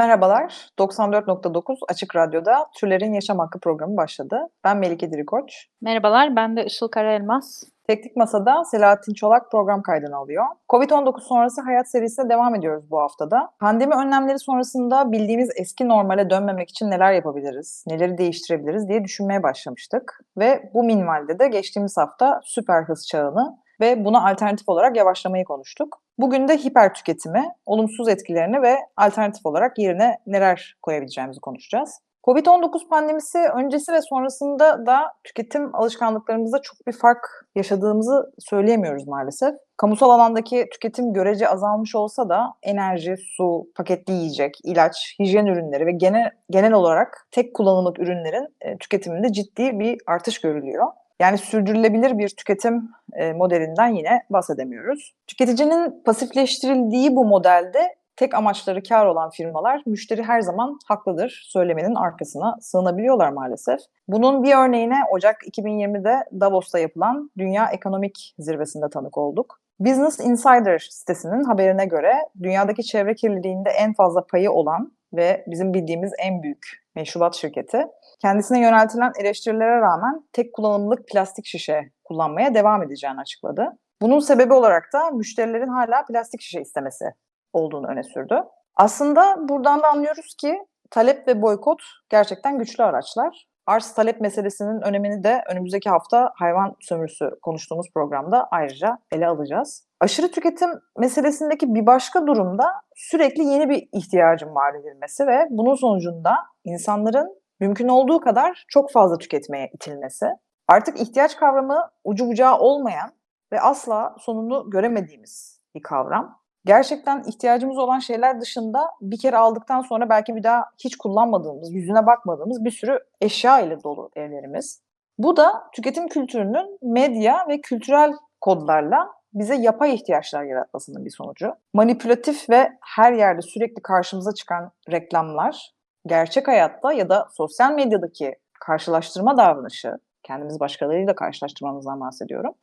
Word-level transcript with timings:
Merhabalar, 0.00 0.70
94.9 0.78 1.76
Açık 1.88 2.16
Radyo'da 2.16 2.66
Türlerin 2.76 3.12
Yaşam 3.12 3.38
Hakkı 3.38 3.60
programı 3.60 3.96
başladı. 3.96 4.48
Ben 4.64 4.76
Melike 4.76 5.12
Dirikoç. 5.12 5.66
Merhabalar, 5.80 6.36
ben 6.36 6.56
de 6.56 6.64
Işıl 6.64 6.88
Karaelmaz. 6.88 7.62
Teknik 7.86 8.16
Masa'da 8.16 8.64
Selahattin 8.64 9.14
Çolak 9.14 9.50
program 9.50 9.82
kaydını 9.82 10.16
alıyor. 10.16 10.44
Covid-19 10.68 11.20
sonrası 11.20 11.60
hayat 11.62 11.90
serisine 11.90 12.28
devam 12.28 12.54
ediyoruz 12.54 12.90
bu 12.90 13.00
haftada. 13.00 13.50
Pandemi 13.58 13.94
önlemleri 13.94 14.38
sonrasında 14.38 15.12
bildiğimiz 15.12 15.50
eski 15.56 15.88
normale 15.88 16.30
dönmemek 16.30 16.70
için 16.70 16.90
neler 16.90 17.12
yapabiliriz, 17.12 17.84
neleri 17.86 18.18
değiştirebiliriz 18.18 18.88
diye 18.88 19.04
düşünmeye 19.04 19.42
başlamıştık. 19.42 20.20
Ve 20.38 20.70
bu 20.74 20.84
minvalde 20.84 21.38
de 21.38 21.48
geçtiğimiz 21.48 21.96
hafta 21.96 22.40
süper 22.44 22.82
hız 22.82 23.06
çağını 23.06 23.56
ve 23.80 24.04
buna 24.04 24.30
alternatif 24.30 24.68
olarak 24.68 24.96
yavaşlamayı 24.96 25.44
konuştuk. 25.44 26.02
Bugün 26.20 26.48
de 26.48 26.56
hiper 26.56 26.94
tüketimi, 26.94 27.44
olumsuz 27.66 28.08
etkilerini 28.08 28.62
ve 28.62 28.76
alternatif 28.96 29.46
olarak 29.46 29.78
yerine 29.78 30.18
neler 30.26 30.74
koyabileceğimizi 30.82 31.40
konuşacağız. 31.40 31.90
Covid-19 32.26 32.88
pandemisi 32.88 33.38
öncesi 33.38 33.92
ve 33.92 34.02
sonrasında 34.02 34.86
da 34.86 35.12
tüketim 35.24 35.74
alışkanlıklarımızda 35.76 36.62
çok 36.62 36.86
bir 36.86 36.92
fark 36.92 37.46
yaşadığımızı 37.54 38.32
söyleyemiyoruz 38.38 39.06
maalesef. 39.06 39.54
Kamusal 39.76 40.10
alandaki 40.10 40.66
tüketim 40.72 41.12
görece 41.12 41.48
azalmış 41.48 41.94
olsa 41.94 42.28
da 42.28 42.46
enerji, 42.62 43.14
su, 43.36 43.66
paketli 43.76 44.12
yiyecek, 44.12 44.54
ilaç, 44.64 45.16
hijyen 45.20 45.46
ürünleri 45.46 45.86
ve 45.86 45.92
genel, 45.92 46.30
genel 46.50 46.72
olarak 46.72 47.28
tek 47.30 47.54
kullanımlık 47.54 47.98
ürünlerin 47.98 48.56
e, 48.60 48.78
tüketiminde 48.78 49.32
ciddi 49.32 49.78
bir 49.78 49.98
artış 50.06 50.40
görülüyor. 50.40 50.86
Yani 51.20 51.38
sürdürülebilir 51.38 52.18
bir 52.18 52.28
tüketim 52.28 52.90
e, 53.12 53.32
modelinden 53.32 53.88
yine 53.88 54.22
bahsedemiyoruz. 54.30 55.14
Tüketicinin 55.26 56.02
pasifleştirildiği 56.04 57.16
bu 57.16 57.24
modelde 57.24 57.94
tek 58.16 58.34
amaçları 58.34 58.82
kar 58.82 59.06
olan 59.06 59.30
firmalar 59.30 59.82
müşteri 59.86 60.22
her 60.22 60.40
zaman 60.40 60.78
haklıdır 60.86 61.42
söylemenin 61.44 61.94
arkasına 61.94 62.56
sığınabiliyorlar 62.60 63.30
maalesef. 63.30 63.80
Bunun 64.08 64.42
bir 64.42 64.54
örneğine 64.54 64.96
Ocak 65.12 65.36
2020'de 65.42 66.40
Davos'ta 66.40 66.78
yapılan 66.78 67.30
Dünya 67.38 67.70
Ekonomik 67.70 68.34
Zirvesi'nde 68.38 68.90
tanık 68.90 69.18
olduk. 69.18 69.60
Business 69.80 70.20
Insider 70.20 70.78
sitesinin 70.90 71.44
haberine 71.44 71.86
göre 71.86 72.12
dünyadaki 72.42 72.82
çevre 72.82 73.14
kirliliğinde 73.14 73.70
en 73.70 73.92
fazla 73.94 74.26
payı 74.26 74.50
olan 74.50 74.92
ve 75.12 75.44
bizim 75.46 75.74
bildiğimiz 75.74 76.12
en 76.18 76.42
büyük 76.42 76.84
meşrubat 76.94 77.34
şirketi 77.34 77.86
kendisine 78.22 78.60
yöneltilen 78.60 79.12
eleştirilere 79.20 79.80
rağmen 79.80 80.24
tek 80.32 80.54
kullanımlık 80.54 81.08
plastik 81.08 81.46
şişe 81.46 81.90
kullanmaya 82.04 82.54
devam 82.54 82.82
edeceğini 82.82 83.20
açıkladı. 83.20 83.78
Bunun 84.02 84.18
sebebi 84.18 84.52
olarak 84.52 84.84
da 84.92 85.10
müşterilerin 85.10 85.68
hala 85.68 86.04
plastik 86.04 86.40
şişe 86.40 86.60
istemesi 86.60 87.04
olduğunu 87.52 87.86
öne 87.86 88.02
sürdü. 88.02 88.42
Aslında 88.76 89.48
buradan 89.48 89.82
da 89.82 89.88
anlıyoruz 89.88 90.34
ki 90.34 90.58
talep 90.90 91.28
ve 91.28 91.42
boykot 91.42 91.82
gerçekten 92.08 92.58
güçlü 92.58 92.84
araçlar. 92.84 93.49
Arz 93.66 93.94
talep 93.94 94.20
meselesinin 94.20 94.80
önemini 94.80 95.24
de 95.24 95.42
önümüzdeki 95.50 95.90
hafta 95.90 96.32
hayvan 96.34 96.76
sömürüsü 96.80 97.30
konuştuğumuz 97.42 97.86
programda 97.94 98.48
ayrıca 98.50 98.98
ele 99.12 99.26
alacağız. 99.26 99.86
Aşırı 100.00 100.30
tüketim 100.30 100.70
meselesindeki 100.98 101.74
bir 101.74 101.86
başka 101.86 102.26
durumda 102.26 102.64
sürekli 102.94 103.44
yeni 103.44 103.68
bir 103.68 103.88
ihtiyacın 103.92 104.54
var 104.54 104.74
edilmesi 104.74 105.26
ve 105.26 105.46
bunun 105.50 105.74
sonucunda 105.74 106.36
insanların 106.64 107.40
mümkün 107.60 107.88
olduğu 107.88 108.20
kadar 108.20 108.64
çok 108.68 108.92
fazla 108.92 109.18
tüketmeye 109.18 109.70
itilmesi. 109.74 110.26
Artık 110.68 111.00
ihtiyaç 111.00 111.36
kavramı 111.36 111.90
ucu 112.04 112.26
bucağı 112.26 112.58
olmayan 112.58 113.10
ve 113.52 113.60
asla 113.60 114.16
sonunu 114.18 114.70
göremediğimiz 114.70 115.60
bir 115.74 115.82
kavram 115.82 116.40
gerçekten 116.64 117.22
ihtiyacımız 117.26 117.78
olan 117.78 117.98
şeyler 117.98 118.40
dışında 118.40 118.90
bir 119.00 119.18
kere 119.18 119.36
aldıktan 119.36 119.80
sonra 119.80 120.08
belki 120.08 120.36
bir 120.36 120.42
daha 120.42 120.64
hiç 120.84 120.96
kullanmadığımız, 120.96 121.72
yüzüne 121.72 122.06
bakmadığımız 122.06 122.64
bir 122.64 122.70
sürü 122.70 122.98
eşya 123.20 123.60
ile 123.60 123.82
dolu 123.82 124.10
evlerimiz. 124.16 124.82
Bu 125.18 125.36
da 125.36 125.70
tüketim 125.72 126.08
kültürünün 126.08 126.78
medya 126.82 127.48
ve 127.48 127.60
kültürel 127.60 128.12
kodlarla 128.40 129.08
bize 129.34 129.54
yapay 129.54 129.94
ihtiyaçlar 129.94 130.42
yaratmasının 130.42 131.04
bir 131.04 131.10
sonucu. 131.10 131.54
Manipülatif 131.74 132.50
ve 132.50 132.72
her 132.84 133.12
yerde 133.12 133.42
sürekli 133.42 133.82
karşımıza 133.82 134.34
çıkan 134.34 134.72
reklamlar, 134.90 135.74
gerçek 136.06 136.48
hayatta 136.48 136.92
ya 136.92 137.08
da 137.08 137.28
sosyal 137.30 137.72
medyadaki 137.72 138.34
karşılaştırma 138.60 139.36
davranışı, 139.36 139.98
kendimizi 140.22 140.60
başkalarıyla 140.60 141.14
karşılaştırmamızdan 141.14 142.00
bahsediyorum. 142.00 142.54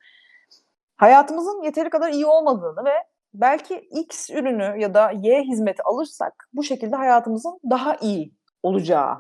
Hayatımızın 0.96 1.64
yeteri 1.64 1.90
kadar 1.90 2.10
iyi 2.10 2.26
olmadığını 2.26 2.86
ve 2.86 2.94
belki 3.42 3.76
X 3.76 4.30
ürünü 4.30 4.82
ya 4.82 4.94
da 4.94 5.12
Y 5.12 5.44
hizmeti 5.44 5.84
alırsak 5.84 6.50
bu 6.54 6.64
şekilde 6.64 6.96
hayatımızın 6.96 7.60
daha 7.70 7.96
iyi 7.96 8.34
olacağı 8.64 9.18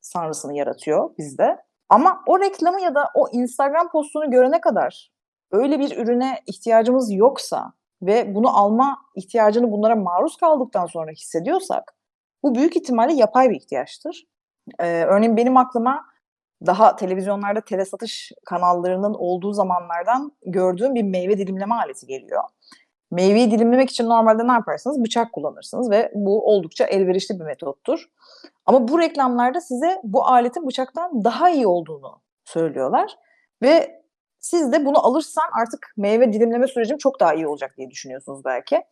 sanrısını 0.00 0.56
yaratıyor 0.56 1.10
bizde. 1.18 1.56
Ama 1.88 2.22
o 2.26 2.40
reklamı 2.40 2.80
ya 2.80 2.94
da 2.94 3.10
o 3.14 3.28
Instagram 3.32 3.90
postunu 3.90 4.30
görene 4.30 4.60
kadar 4.60 5.12
öyle 5.50 5.78
bir 5.78 5.96
ürüne 5.96 6.38
ihtiyacımız 6.46 7.12
yoksa 7.12 7.72
ve 8.02 8.34
bunu 8.34 8.56
alma 8.56 8.98
ihtiyacını 9.16 9.72
bunlara 9.72 9.96
maruz 9.96 10.36
kaldıktan 10.36 10.86
sonra 10.86 11.10
hissediyorsak 11.10 11.94
bu 12.42 12.54
büyük 12.54 12.76
ihtimalle 12.76 13.12
yapay 13.12 13.50
bir 13.50 13.56
ihtiyaçtır. 13.56 14.24
Ee, 14.78 15.04
örneğin 15.04 15.36
benim 15.36 15.56
aklıma 15.56 16.04
daha 16.66 16.96
televizyonlarda 16.96 17.60
telesatış 17.60 18.32
kanallarının 18.46 19.14
olduğu 19.14 19.52
zamanlardan 19.52 20.32
gördüğüm 20.46 20.94
bir 20.94 21.02
meyve 21.02 21.38
dilimleme 21.38 21.74
aleti 21.74 22.06
geliyor. 22.06 22.42
Meyveyi 23.10 23.50
dilimlemek 23.50 23.90
için 23.90 24.08
normalde 24.08 24.46
ne 24.46 24.52
yaparsınız? 24.52 25.04
Bıçak 25.04 25.32
kullanırsınız 25.32 25.90
ve 25.90 26.12
bu 26.14 26.46
oldukça 26.46 26.84
elverişli 26.84 27.40
bir 27.40 27.44
metottur. 27.44 28.08
Ama 28.66 28.88
bu 28.88 29.00
reklamlarda 29.00 29.60
size 29.60 30.00
bu 30.04 30.26
aletin 30.26 30.66
bıçaktan 30.66 31.24
daha 31.24 31.50
iyi 31.50 31.66
olduğunu 31.66 32.20
söylüyorlar. 32.44 33.16
Ve 33.62 34.02
siz 34.40 34.72
de 34.72 34.84
bunu 34.84 35.06
alırsan 35.06 35.50
artık 35.62 35.92
meyve 35.96 36.32
dilimleme 36.32 36.66
sürecim 36.66 36.98
çok 36.98 37.20
daha 37.20 37.34
iyi 37.34 37.46
olacak 37.46 37.74
diye 37.76 37.90
düşünüyorsunuz 37.90 38.44
belki. 38.44 38.82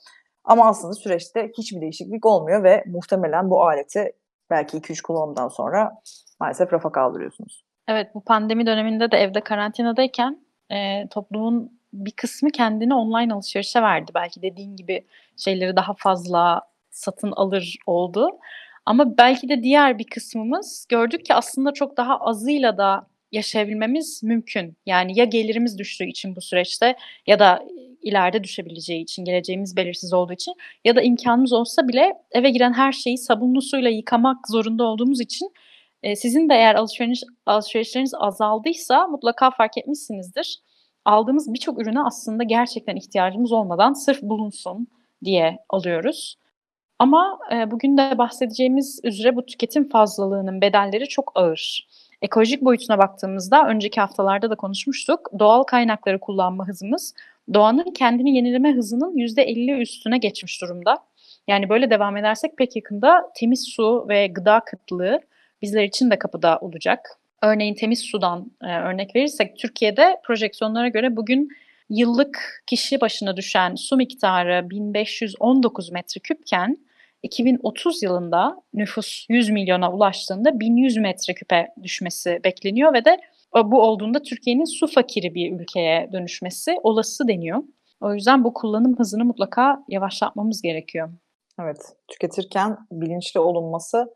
Ama 0.45 0.69
aslında 0.69 0.95
süreçte 0.95 1.53
hiçbir 1.59 1.81
değişiklik 1.81 2.27
olmuyor 2.27 2.63
ve 2.63 2.85
muhtemelen 2.87 3.51
bu 3.51 3.63
aleti 3.63 4.13
belki 4.51 4.79
2-3 4.79 5.03
kullanımdan 5.03 5.49
sonra 5.49 5.93
maalesef 6.41 6.73
rafa 6.73 6.93
kaldırıyorsunuz. 6.93 7.65
Evet, 7.89 8.15
bu 8.15 8.25
pandemi 8.25 8.67
döneminde 8.67 9.11
de 9.11 9.17
evde 9.17 9.41
karantinadayken 9.41 10.41
e, 10.71 11.09
toplumun 11.09 11.76
bir 11.93 12.11
kısmı 12.11 12.51
kendini 12.51 12.95
online 12.95 13.35
alışverişe 13.35 13.83
verdi. 13.83 14.13
Belki 14.15 14.43
dediğin 14.43 14.77
gibi 14.77 15.07
şeyleri 15.37 15.77
daha 15.77 15.95
fazla 15.95 16.63
satın 16.91 17.33
alır 17.33 17.77
oldu. 17.87 18.31
Ama 18.87 19.19
belki 19.19 19.49
de 19.49 19.63
diğer 19.63 19.99
bir 19.99 20.05
kısmımız 20.05 20.87
gördük 20.89 21.27
ki 21.27 21.35
aslında 21.35 21.73
çok 21.73 21.97
daha 21.97 22.19
azıyla 22.19 22.79
da 22.79 23.07
yaşayabilmemiz 23.33 24.23
mümkün. 24.23 24.77
Yani 24.87 25.19
ya 25.19 25.25
gelirimiz 25.25 25.79
düştüğü 25.79 26.05
için 26.05 26.37
bu 26.37 26.41
süreçte 26.41 26.97
ya 27.27 27.39
da 27.39 27.63
ileride 28.03 28.45
düşebileceği 28.45 29.03
için, 29.03 29.25
geleceğimiz 29.25 29.77
belirsiz 29.77 30.13
olduğu 30.13 30.33
için 30.33 30.55
ya 30.85 30.97
da 30.97 31.03
imkanımız 31.03 31.53
olsa 31.53 31.89
bile 31.89 32.13
eve 32.31 32.51
giren 32.51 32.73
her 32.73 32.93
şeyi 32.93 33.19
sabunlu 33.19 33.63
suyla 33.63 33.91
yıkamak 33.91 34.49
zorunda 34.49 34.85
olduğumuz 34.85 35.21
için 35.21 35.53
e, 36.03 36.17
sizin 36.17 36.49
de 36.49 36.55
eğer 36.55 36.75
alışveriş, 36.75 37.23
alışverişleriniz 37.47 38.15
azaldıysa 38.15 39.07
mutlaka 39.07 39.51
fark 39.51 39.79
etmişsinizdir. 39.79 40.59
Aldığımız 41.07 41.55
birçok 41.55 41.81
ürüne 41.83 42.03
aslında 42.03 42.43
gerçekten 42.43 42.97
ihtiyacımız 42.97 43.53
olmadan 43.53 43.93
sırf 43.93 44.23
bulunsun 44.23 44.87
diye 45.25 45.59
alıyoruz. 45.69 46.37
Ama 46.99 47.39
e, 47.53 47.71
bugün 47.71 47.97
de 47.97 48.19
bahsedeceğimiz 48.19 49.01
üzere 49.05 49.37
bu 49.37 49.47
tüketim 49.47 49.89
fazlalığının 49.89 50.61
bedelleri 50.61 51.09
çok 51.09 51.33
ağır. 51.35 51.89
Ekolojik 52.23 52.63
boyutuna 52.63 52.99
baktığımızda 52.99 53.69
önceki 53.69 54.01
haftalarda 54.01 54.51
da 54.51 54.55
konuşmuştuk. 54.55 55.31
Doğal 55.39 55.63
kaynakları 55.63 56.21
kullanma 56.21 56.69
hızımız 56.69 57.15
doğanın 57.55 57.93
kendini 57.93 58.37
yenileme 58.37 58.73
hızının 58.73 59.17
%50 59.17 59.81
üstüne 59.81 60.19
geçmiş 60.19 60.63
durumda. 60.63 60.99
Yani 61.49 61.69
böyle 61.69 61.91
devam 61.91 62.17
edersek 62.17 62.57
pek 62.57 62.77
yakında 62.77 63.31
temiz 63.37 63.65
su 63.69 64.07
ve 64.09 64.27
gıda 64.27 64.61
kıtlığı 64.61 65.21
bizler 65.63 65.85
için 65.85 66.11
de 66.11 66.19
kapıda 66.19 66.59
olacak. 66.59 67.19
Örneğin 67.43 67.75
temiz 67.75 68.01
sudan 68.01 68.53
e, 68.63 68.67
örnek 68.67 69.17
verirsek 69.17 69.57
Türkiye'de 69.57 70.17
projeksiyonlara 70.25 70.89
göre 70.89 71.17
bugün 71.17 71.49
yıllık 71.91 72.63
kişi 72.67 73.01
başına 73.01 73.37
düşen 73.37 73.75
su 73.75 73.97
miktarı 73.97 74.71
1519 74.71 75.93
metreküpken 75.93 76.77
2030 77.23 78.03
yılında 78.03 78.63
nüfus 78.75 79.27
100 79.29 79.51
milyona 79.51 79.93
ulaştığında 79.93 80.61
1100 80.61 80.97
metreküpe 80.97 81.69
düşmesi 81.83 82.41
bekleniyor 82.45 82.95
ve 82.95 83.05
de 83.05 83.21
bu 83.55 83.83
olduğunda 83.83 84.23
Türkiye'nin 84.23 84.65
su 84.65 84.87
fakiri 84.87 85.35
bir 85.35 85.61
ülkeye 85.61 86.09
dönüşmesi 86.13 86.77
olası 86.83 87.29
deniyor. 87.29 87.63
O 88.01 88.15
yüzden 88.15 88.45
bu 88.45 88.53
kullanım 88.53 88.99
hızını 88.99 89.25
mutlaka 89.25 89.85
yavaşlatmamız 89.89 90.63
gerekiyor. 90.63 91.09
Evet, 91.61 91.79
tüketirken 92.09 92.77
bilinçli 92.93 93.41
olunması 93.41 94.15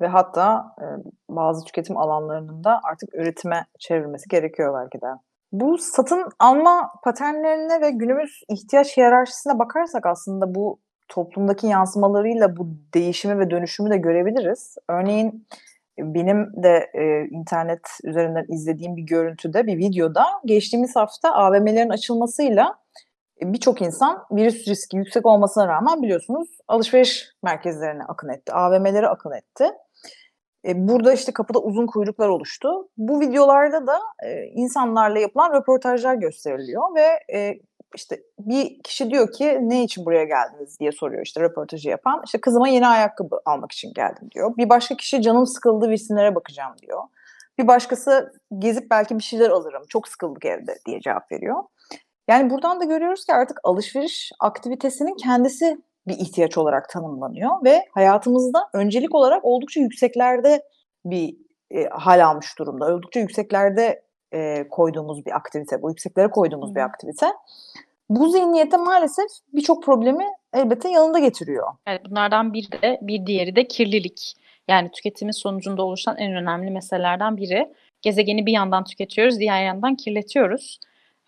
ve 0.00 0.06
hatta 0.06 0.74
e, 0.80 0.86
bazı 1.28 1.64
tüketim 1.64 1.96
alanlarının 1.96 2.64
da 2.64 2.80
artık 2.84 3.14
üretime 3.14 3.66
çevrilmesi 3.78 4.28
gerekiyor 4.28 4.80
belki 4.82 5.00
de. 5.00 5.06
Bu 5.52 5.78
satın 5.78 6.28
alma 6.38 6.92
paternlerine 7.04 7.80
ve 7.80 7.90
günümüz 7.90 8.42
ihtiyaç 8.48 8.96
hiyerarşisine 8.96 9.58
bakarsak 9.58 10.06
aslında 10.06 10.54
bu 10.54 10.78
toplumdaki 11.08 11.66
yansımalarıyla 11.66 12.56
bu 12.56 12.68
değişimi 12.94 13.38
ve 13.38 13.50
dönüşümü 13.50 13.90
de 13.90 13.96
görebiliriz. 13.96 14.76
Örneğin 14.88 15.46
benim 15.98 16.62
de 16.62 16.90
e, 16.94 17.24
internet 17.30 17.80
üzerinden 18.04 18.44
izlediğim 18.48 18.96
bir 18.96 19.02
görüntüde, 19.02 19.66
bir 19.66 19.78
videoda 19.78 20.24
geçtiğimiz 20.44 20.96
hafta 20.96 21.34
AVM'lerin 21.34 21.90
açılmasıyla 21.90 22.74
birçok 23.42 23.82
insan 23.82 24.24
virüs 24.32 24.68
riski 24.68 24.96
yüksek 24.96 25.26
olmasına 25.26 25.68
rağmen 25.68 26.02
biliyorsunuz 26.02 26.48
alışveriş 26.68 27.28
merkezlerine 27.42 28.02
akın 28.04 28.28
etti, 28.28 28.52
AVM'lere 28.52 29.08
akın 29.08 29.32
etti. 29.32 29.64
E, 30.66 30.88
burada 30.88 31.12
işte 31.12 31.32
kapıda 31.32 31.58
uzun 31.58 31.86
kuyruklar 31.86 32.28
oluştu. 32.28 32.88
Bu 32.96 33.20
videolarda 33.20 33.86
da 33.86 33.98
e, 34.24 34.44
insanlarla 34.44 35.18
yapılan 35.18 35.52
röportajlar 35.52 36.14
gösteriliyor 36.14 36.94
ve 36.94 37.36
e, 37.36 37.60
işte 37.94 38.22
bir 38.38 38.82
kişi 38.82 39.10
diyor 39.10 39.32
ki 39.32 39.58
ne 39.60 39.84
için 39.84 40.06
buraya 40.06 40.24
geldiniz 40.24 40.80
diye 40.80 40.92
soruyor 40.92 41.22
işte 41.26 41.40
röportajı 41.40 41.88
yapan. 41.88 42.22
İşte 42.24 42.40
kızıma 42.40 42.68
yeni 42.68 42.86
ayakkabı 42.86 43.40
almak 43.44 43.72
için 43.72 43.92
geldim 43.94 44.28
diyor. 44.34 44.56
Bir 44.56 44.68
başka 44.68 44.96
kişi 44.96 45.22
canım 45.22 45.46
sıkıldı 45.46 45.88
virsinlere 45.88 46.34
bakacağım 46.34 46.74
diyor. 46.82 47.02
Bir 47.58 47.66
başkası 47.66 48.32
gezip 48.58 48.90
belki 48.90 49.18
bir 49.18 49.22
şeyler 49.22 49.50
alırım 49.50 49.82
çok 49.88 50.08
sıkıldık 50.08 50.44
evde 50.44 50.78
diye 50.86 51.00
cevap 51.00 51.32
veriyor. 51.32 51.64
Yani 52.28 52.50
buradan 52.50 52.80
da 52.80 52.84
görüyoruz 52.84 53.24
ki 53.24 53.34
artık 53.34 53.58
alışveriş 53.64 54.32
aktivitesinin 54.40 55.16
kendisi 55.16 55.78
bir 56.10 56.18
ihtiyaç 56.18 56.58
olarak 56.58 56.88
tanımlanıyor 56.88 57.64
ve 57.64 57.84
hayatımızda 57.94 58.68
öncelik 58.72 59.14
olarak 59.14 59.44
oldukça 59.44 59.80
yükseklerde 59.80 60.62
bir 61.04 61.36
e, 61.70 61.84
hal 61.84 62.26
almış 62.26 62.58
durumda. 62.58 62.94
Oldukça 62.94 63.20
yükseklerde 63.20 64.02
e, 64.32 64.68
koyduğumuz 64.68 65.26
bir 65.26 65.36
aktivite, 65.36 65.82
bu 65.82 65.90
yükseklere 65.90 66.30
koyduğumuz 66.30 66.74
bir 66.74 66.80
aktivite. 66.80 67.26
Bu 68.08 68.28
zihniyete 68.28 68.76
maalesef 68.76 69.26
birçok 69.52 69.82
problemi 69.82 70.26
elbette 70.54 70.88
yanında 70.88 71.18
getiriyor. 71.18 71.66
Evet, 71.86 72.00
bunlardan 72.10 72.52
bir 72.52 72.72
de 72.72 72.98
bir 73.02 73.26
diğeri 73.26 73.56
de 73.56 73.68
kirlilik. 73.68 74.34
Yani 74.68 74.90
tüketimin 74.90 75.32
sonucunda 75.32 75.82
oluşan 75.82 76.16
en 76.16 76.32
önemli 76.32 76.70
meselelerden 76.70 77.36
biri. 77.36 77.72
Gezegeni 78.02 78.46
bir 78.46 78.52
yandan 78.52 78.84
tüketiyoruz, 78.84 79.38
diğer 79.38 79.64
yandan 79.64 79.96
kirletiyoruz. 79.96 80.80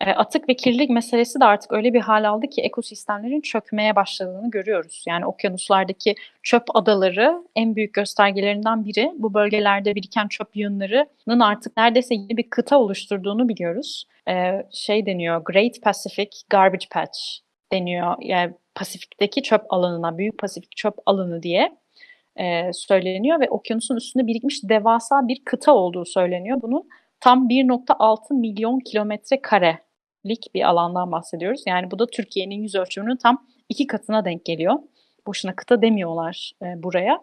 E, 0.05 0.11
atık 0.11 0.49
ve 0.49 0.55
kirlilik 0.55 0.89
meselesi 0.89 1.39
de 1.39 1.45
artık 1.45 1.71
öyle 1.71 1.93
bir 1.93 1.99
hal 1.99 2.29
aldı 2.29 2.47
ki 2.47 2.61
ekosistemlerin 2.61 3.41
çökmeye 3.41 3.95
başladığını 3.95 4.51
görüyoruz. 4.51 5.03
Yani 5.07 5.25
okyanuslardaki 5.25 6.15
çöp 6.43 6.63
adaları 6.73 7.43
en 7.55 7.75
büyük 7.75 7.93
göstergelerinden 7.93 8.85
biri. 8.85 9.11
Bu 9.15 9.33
bölgelerde 9.33 9.95
biriken 9.95 10.27
çöp 10.27 10.55
yığınlarının 10.55 11.39
artık 11.39 11.77
neredeyse 11.77 12.15
yeni 12.15 12.37
bir 12.37 12.49
kıta 12.49 12.77
oluşturduğunu 12.79 13.49
biliyoruz. 13.49 14.07
E, 14.29 14.65
şey 14.71 15.05
deniyor 15.05 15.41
Great 15.45 15.81
Pacific 15.81 16.29
Garbage 16.49 16.85
Patch 16.91 17.19
deniyor. 17.71 18.15
Yani 18.21 18.53
Pasifik'teki 18.75 19.43
çöp 19.43 19.73
alanına, 19.73 20.17
Büyük 20.17 20.37
Pasifik 20.37 20.75
çöp 20.75 20.95
alanı 21.05 21.43
diye 21.43 21.77
e, 22.35 22.73
söyleniyor 22.73 23.39
ve 23.39 23.49
okyanusun 23.49 23.95
üstünde 23.95 24.27
birikmiş 24.27 24.63
devasa 24.63 25.27
bir 25.27 25.41
kıta 25.45 25.73
olduğu 25.73 26.05
söyleniyor. 26.05 26.61
Bunun 26.61 26.89
tam 27.19 27.49
1.6 27.49 28.33
milyon 28.33 28.79
kilometre 28.79 29.41
karelik 30.23 30.53
bir 30.53 30.69
alandan 30.69 31.11
bahsediyoruz. 31.11 31.63
Yani 31.67 31.91
bu 31.91 31.99
da 31.99 32.07
Türkiye'nin 32.07 32.55
yüz 32.55 32.75
ölçümünün 32.75 33.15
tam 33.15 33.45
iki 33.69 33.87
katına 33.87 34.25
denk 34.25 34.45
geliyor. 34.45 34.75
Boşuna 35.27 35.55
kıta 35.55 35.81
demiyorlar 35.81 36.51
e, 36.61 36.83
buraya. 36.83 37.21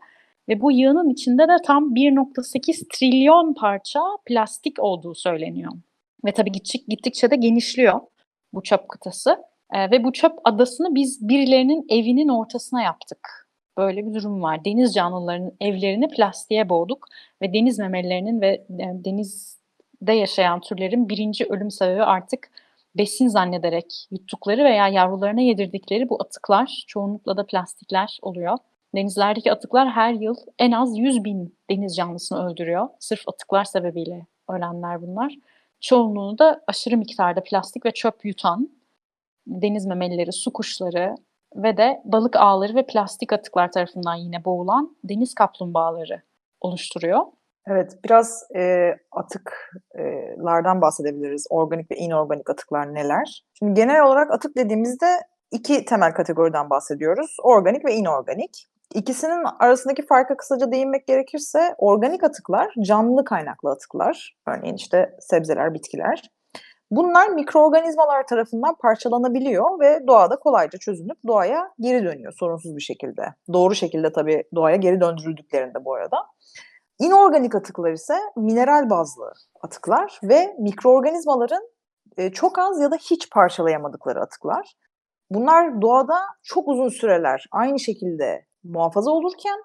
Ve 0.49 0.61
bu 0.61 0.73
yığının 0.73 1.09
içinde 1.09 1.49
de 1.49 1.57
tam 1.67 1.95
1.8 1.95 2.89
trilyon 2.89 3.55
parça 3.55 4.01
plastik 4.27 4.79
olduğu 4.79 5.15
söyleniyor. 5.15 5.73
Ve 6.25 6.33
tabii 6.33 6.53
gittik, 6.53 6.89
gittikçe 6.89 7.31
de 7.31 7.37
genişliyor 7.37 8.01
bu 8.53 8.63
çöp 8.63 8.89
kıtası. 8.89 9.37
E, 9.73 9.91
ve 9.91 10.05
bu 10.05 10.13
çöp 10.13 10.33
adasını 10.45 10.95
biz 10.95 11.29
birilerinin 11.29 11.87
evinin 11.89 12.29
ortasına 12.29 12.83
yaptık. 12.83 13.49
Böyle 13.79 14.07
bir 14.07 14.15
durum 14.15 14.43
var. 14.43 14.65
Deniz 14.65 14.95
canlılarının 14.95 15.53
evlerini 15.61 16.09
plastiğe 16.09 16.69
boğduk 16.69 17.07
ve 17.43 17.53
deniz 17.53 17.79
memelilerinin 17.79 18.41
ve 18.41 18.49
e, 18.71 19.05
deniz 19.05 19.61
de 20.03 20.13
yaşayan 20.13 20.61
türlerin 20.61 21.09
birinci 21.09 21.45
ölüm 21.45 21.71
sebebi 21.71 22.03
artık 22.03 22.51
besin 22.95 23.29
zannederek 23.29 24.07
yuttukları 24.11 24.65
veya 24.65 24.89
yavrularına 24.89 25.41
yedirdikleri 25.41 26.09
bu 26.09 26.23
atıklar, 26.23 26.85
çoğunlukla 26.87 27.37
da 27.37 27.47
plastikler 27.47 28.19
oluyor. 28.23 28.59
Denizlerdeki 28.95 29.53
atıklar 29.53 29.91
her 29.91 30.13
yıl 30.13 30.37
en 30.59 30.73
az 30.73 30.99
100 30.99 31.25
bin 31.25 31.57
deniz 31.71 31.97
canlısını 31.97 32.47
öldürüyor. 32.47 32.89
Sırf 32.99 33.29
atıklar 33.29 33.65
sebebiyle 33.65 34.27
ölenler 34.49 35.03
bunlar. 35.03 35.35
Çoğunluğunu 35.81 36.39
da 36.39 36.63
aşırı 36.67 36.97
miktarda 36.97 37.43
plastik 37.43 37.87
ve 37.87 37.91
çöp 37.91 38.25
yutan 38.25 38.71
deniz 39.47 39.87
memelileri, 39.87 40.33
su 40.33 40.53
kuşları 40.53 41.15
ve 41.57 41.77
de 41.77 42.03
balık 42.05 42.37
ağları 42.37 42.75
ve 42.75 42.87
plastik 42.87 43.33
atıklar 43.33 43.73
tarafından 43.73 44.15
yine 44.15 44.45
boğulan 44.45 44.97
deniz 45.05 45.35
kaplumbağaları 45.35 46.23
oluşturuyor. 46.61 47.27
Evet, 47.69 47.99
biraz 48.05 48.43
e, 48.57 48.91
atıklardan 49.13 50.81
bahsedebiliriz. 50.81 51.47
Organik 51.51 51.91
ve 51.91 51.97
inorganik 51.97 52.51
atıklar 52.51 52.95
neler? 52.95 53.45
Şimdi 53.59 53.75
genel 53.75 54.03
olarak 54.03 54.31
atık 54.31 54.57
dediğimizde 54.57 55.07
iki 55.51 55.85
temel 55.85 56.13
kategoriden 56.13 56.71
bahsediyoruz. 56.71 57.37
Organik 57.43 57.85
ve 57.85 57.95
inorganik. 57.95 58.67
İkisinin 58.95 59.45
arasındaki 59.59 60.07
farka 60.07 60.37
kısaca 60.37 60.73
değinmek 60.73 61.07
gerekirse 61.07 61.75
organik 61.79 62.25
atıklar 62.25 62.75
canlı 62.87 63.25
kaynaklı 63.25 63.71
atıklar. 63.71 64.37
Örneğin 64.49 64.77
işte 64.77 65.17
sebzeler, 65.21 65.75
bitkiler. 65.75 66.31
Bunlar 66.91 67.29
mikroorganizmalar 67.29 68.27
tarafından 68.27 68.75
parçalanabiliyor 68.83 69.81
ve 69.81 70.07
doğada 70.07 70.37
kolayca 70.37 70.79
çözünüp 70.79 71.19
doğaya 71.27 71.71
geri 71.81 72.05
dönüyor 72.05 72.33
sorunsuz 72.39 72.77
bir 72.77 72.81
şekilde. 72.81 73.23
Doğru 73.53 73.75
şekilde 73.75 74.13
tabii 74.13 74.45
doğaya 74.55 74.77
geri 74.77 75.01
döndürüldüklerinde 75.01 75.85
bu 75.85 75.95
arada. 75.95 76.17
İnorganik 77.01 77.55
atıklar 77.55 77.93
ise 77.93 78.15
mineral 78.37 78.91
bazlı 78.91 79.33
atıklar 79.63 80.21
ve 80.23 80.55
mikroorganizmaların 80.59 81.63
e, 82.17 82.33
çok 82.33 82.59
az 82.59 82.81
ya 82.81 82.91
da 82.91 82.97
hiç 82.97 83.31
parçalayamadıkları 83.31 84.21
atıklar. 84.21 84.75
Bunlar 85.31 85.83
doğada 85.83 86.19
çok 86.43 86.69
uzun 86.69 86.89
süreler 86.89 87.47
aynı 87.53 87.81
şekilde 87.81 88.45
muhafaza 88.65 89.11
olurken 89.11 89.57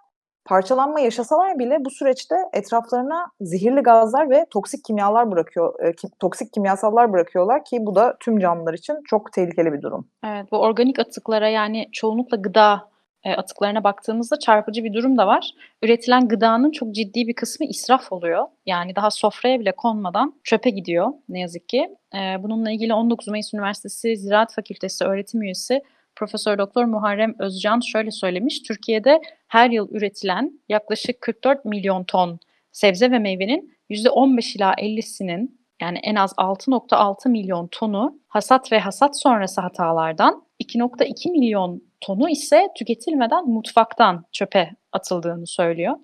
parçalanma 0.46 1.00
yaşasalar 1.00 1.60
bile 1.60 1.86
bu 1.86 1.90
süreçte 1.90 2.36
etraflarına 2.54 3.26
zehirli 3.42 3.82
gazlar 3.82 4.30
ve 4.30 4.46
toksik 4.50 4.86
kimyalar 4.86 5.32
bırakıyor, 5.32 5.84
e, 5.84 5.94
toksik 6.20 6.54
kimyasallar 6.54 7.14
bırakıyorlar 7.14 7.66
ki 7.66 7.78
bu 7.82 7.96
da 7.96 8.18
tüm 8.20 8.40
canlılar 8.40 8.74
için 8.74 8.96
çok 9.06 9.34
tehlikeli 9.34 9.74
bir 9.74 9.82
durum. 9.82 10.08
Evet, 10.26 10.52
bu 10.52 10.58
organik 10.58 11.00
atıklara 11.00 11.50
yani 11.50 11.90
çoğunlukla 11.92 12.38
gıda 12.38 12.95
e, 13.26 13.34
atıklarına 13.34 13.84
baktığımızda 13.84 14.40
çarpıcı 14.40 14.84
bir 14.84 14.94
durum 14.94 15.18
da 15.18 15.28
var. 15.28 15.52
Üretilen 15.84 16.28
gıdanın 16.28 16.72
çok 16.72 16.96
ciddi 16.96 17.28
bir 17.28 17.34
kısmı 17.34 17.66
israf 17.66 18.12
oluyor. 18.12 18.48
Yani 18.66 18.96
daha 18.96 19.12
sofraya 19.12 19.60
bile 19.60 19.72
konmadan 19.72 20.34
çöpe 20.44 20.70
gidiyor 20.70 21.14
ne 21.30 21.40
yazık 21.40 21.70
ki. 21.70 21.90
E, 22.16 22.44
bununla 22.44 22.72
ilgili 22.72 22.94
19 22.94 23.28
Mayıs 23.28 23.54
Üniversitesi 23.54 24.18
Ziraat 24.18 24.54
Fakültesi 24.54 25.06
öğretim 25.06 25.42
üyesi 25.42 25.82
Profesör 26.16 26.58
Doktor 26.58 26.86
Muharrem 26.86 27.36
Özcan 27.40 27.80
şöyle 27.80 28.12
söylemiş. 28.12 28.62
Türkiye'de 28.62 29.22
her 29.48 29.70
yıl 29.70 29.90
üretilen 29.92 30.60
yaklaşık 30.70 31.22
44 31.22 31.66
milyon 31.66 32.04
ton 32.04 32.40
sebze 32.72 33.12
ve 33.12 33.20
meyvenin 33.20 33.76
%15 33.90 34.58
ila 34.58 34.74
50'sinin 34.74 35.60
yani 35.82 36.00
en 36.04 36.16
az 36.16 36.32
6.6 36.32 37.30
milyon 37.30 37.68
tonu 37.68 38.20
hasat 38.28 38.72
ve 38.72 38.80
hasat 38.80 39.22
sonrası 39.22 39.62
hatalardan 39.62 40.44
2.2 40.66 41.32
milyon 41.32 41.82
tonu 42.02 42.30
ise 42.30 42.68
tüketilmeden 42.78 43.50
mutfaktan 43.50 44.26
çöpe 44.32 44.70
atıldığını 44.92 45.48
söylüyor. 45.48 45.96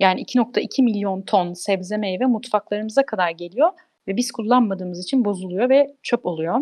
Yani 0.00 0.22
2.2 0.22 0.82
milyon 0.82 1.22
ton 1.22 1.52
sebze 1.52 1.96
meyve 1.96 2.26
mutfaklarımıza 2.26 3.06
kadar 3.06 3.30
geliyor 3.30 3.70
ve 4.08 4.16
biz 4.16 4.32
kullanmadığımız 4.32 5.04
için 5.04 5.24
bozuluyor 5.24 5.68
ve 5.68 5.94
çöp 6.02 6.26
oluyor. 6.26 6.60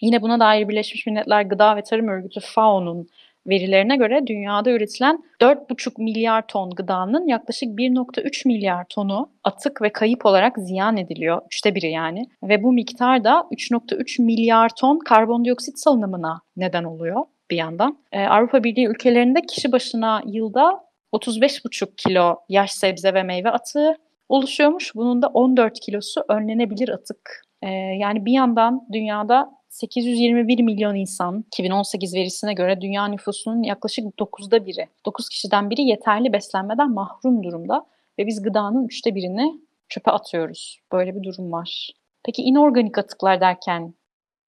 Yine 0.00 0.22
buna 0.22 0.40
dair 0.40 0.68
Birleşmiş 0.68 1.06
Milletler 1.06 1.42
Gıda 1.42 1.76
ve 1.76 1.82
Tarım 1.82 2.08
Örgütü 2.08 2.40
FAO'nun 2.40 3.08
verilerine 3.46 3.96
göre 3.96 4.26
dünyada 4.26 4.70
üretilen 4.70 5.24
4,5 5.40 6.02
milyar 6.02 6.46
ton 6.46 6.70
gıdanın 6.70 7.26
yaklaşık 7.26 7.68
1,3 7.68 8.48
milyar 8.48 8.84
tonu 8.88 9.30
atık 9.44 9.82
ve 9.82 9.92
kayıp 9.92 10.26
olarak 10.26 10.58
ziyan 10.58 10.96
ediliyor. 10.96 11.42
Üçte 11.46 11.74
biri 11.74 11.90
yani. 11.90 12.26
Ve 12.42 12.62
bu 12.62 12.72
miktar 12.72 13.24
da 13.24 13.44
3,3 13.52 14.22
milyar 14.22 14.70
ton 14.80 14.98
karbondioksit 14.98 15.78
salınımına 15.78 16.40
neden 16.56 16.84
oluyor. 16.84 17.24
bir 17.50 17.56
yandan. 17.56 17.98
Ee, 18.12 18.24
Avrupa 18.24 18.64
Birliği 18.64 18.86
ülkelerinde 18.86 19.40
kişi 19.40 19.72
başına 19.72 20.22
yılda 20.26 20.80
35,5 21.12 21.96
kilo 21.96 22.36
yaş 22.48 22.72
sebze 22.72 23.14
ve 23.14 23.22
meyve 23.22 23.50
atığı 23.50 23.96
oluşuyormuş. 24.28 24.94
Bunun 24.94 25.22
da 25.22 25.26
14 25.26 25.80
kilosu 25.80 26.24
önlenebilir 26.28 26.88
atık. 26.88 27.44
Ee, 27.62 27.68
yani 27.74 28.24
bir 28.24 28.32
yandan 28.32 28.86
dünyada 28.92 29.50
821 29.72 30.62
milyon 30.62 30.94
insan 30.94 31.44
2018 31.46 32.14
verisine 32.14 32.54
göre 32.54 32.80
dünya 32.80 33.06
nüfusunun 33.06 33.62
yaklaşık 33.62 34.04
9'da 34.04 34.66
biri. 34.66 34.88
9 35.06 35.28
kişiden 35.28 35.70
biri 35.70 35.82
yeterli 35.82 36.32
beslenmeden 36.32 36.90
mahrum 36.90 37.42
durumda 37.42 37.86
ve 38.18 38.26
biz 38.26 38.42
gıdanın 38.42 38.84
üçte 38.84 39.14
birini 39.14 39.60
çöpe 39.88 40.10
atıyoruz. 40.10 40.80
Böyle 40.92 41.14
bir 41.14 41.22
durum 41.22 41.52
var. 41.52 41.90
Peki 42.24 42.42
inorganik 42.42 42.98
atıklar 42.98 43.40
derken 43.40 43.94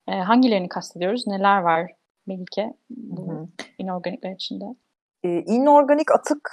e, 0.08 0.12
hangilerini 0.12 0.68
kastediyoruz? 0.68 1.26
Neler 1.26 1.58
var 1.58 1.92
Melike 2.26 2.74
bu 2.90 3.48
inorganikler 3.78 4.32
içinde? 4.32 4.64
E, 5.24 5.28
inorganik 5.28 6.10
atık 6.12 6.50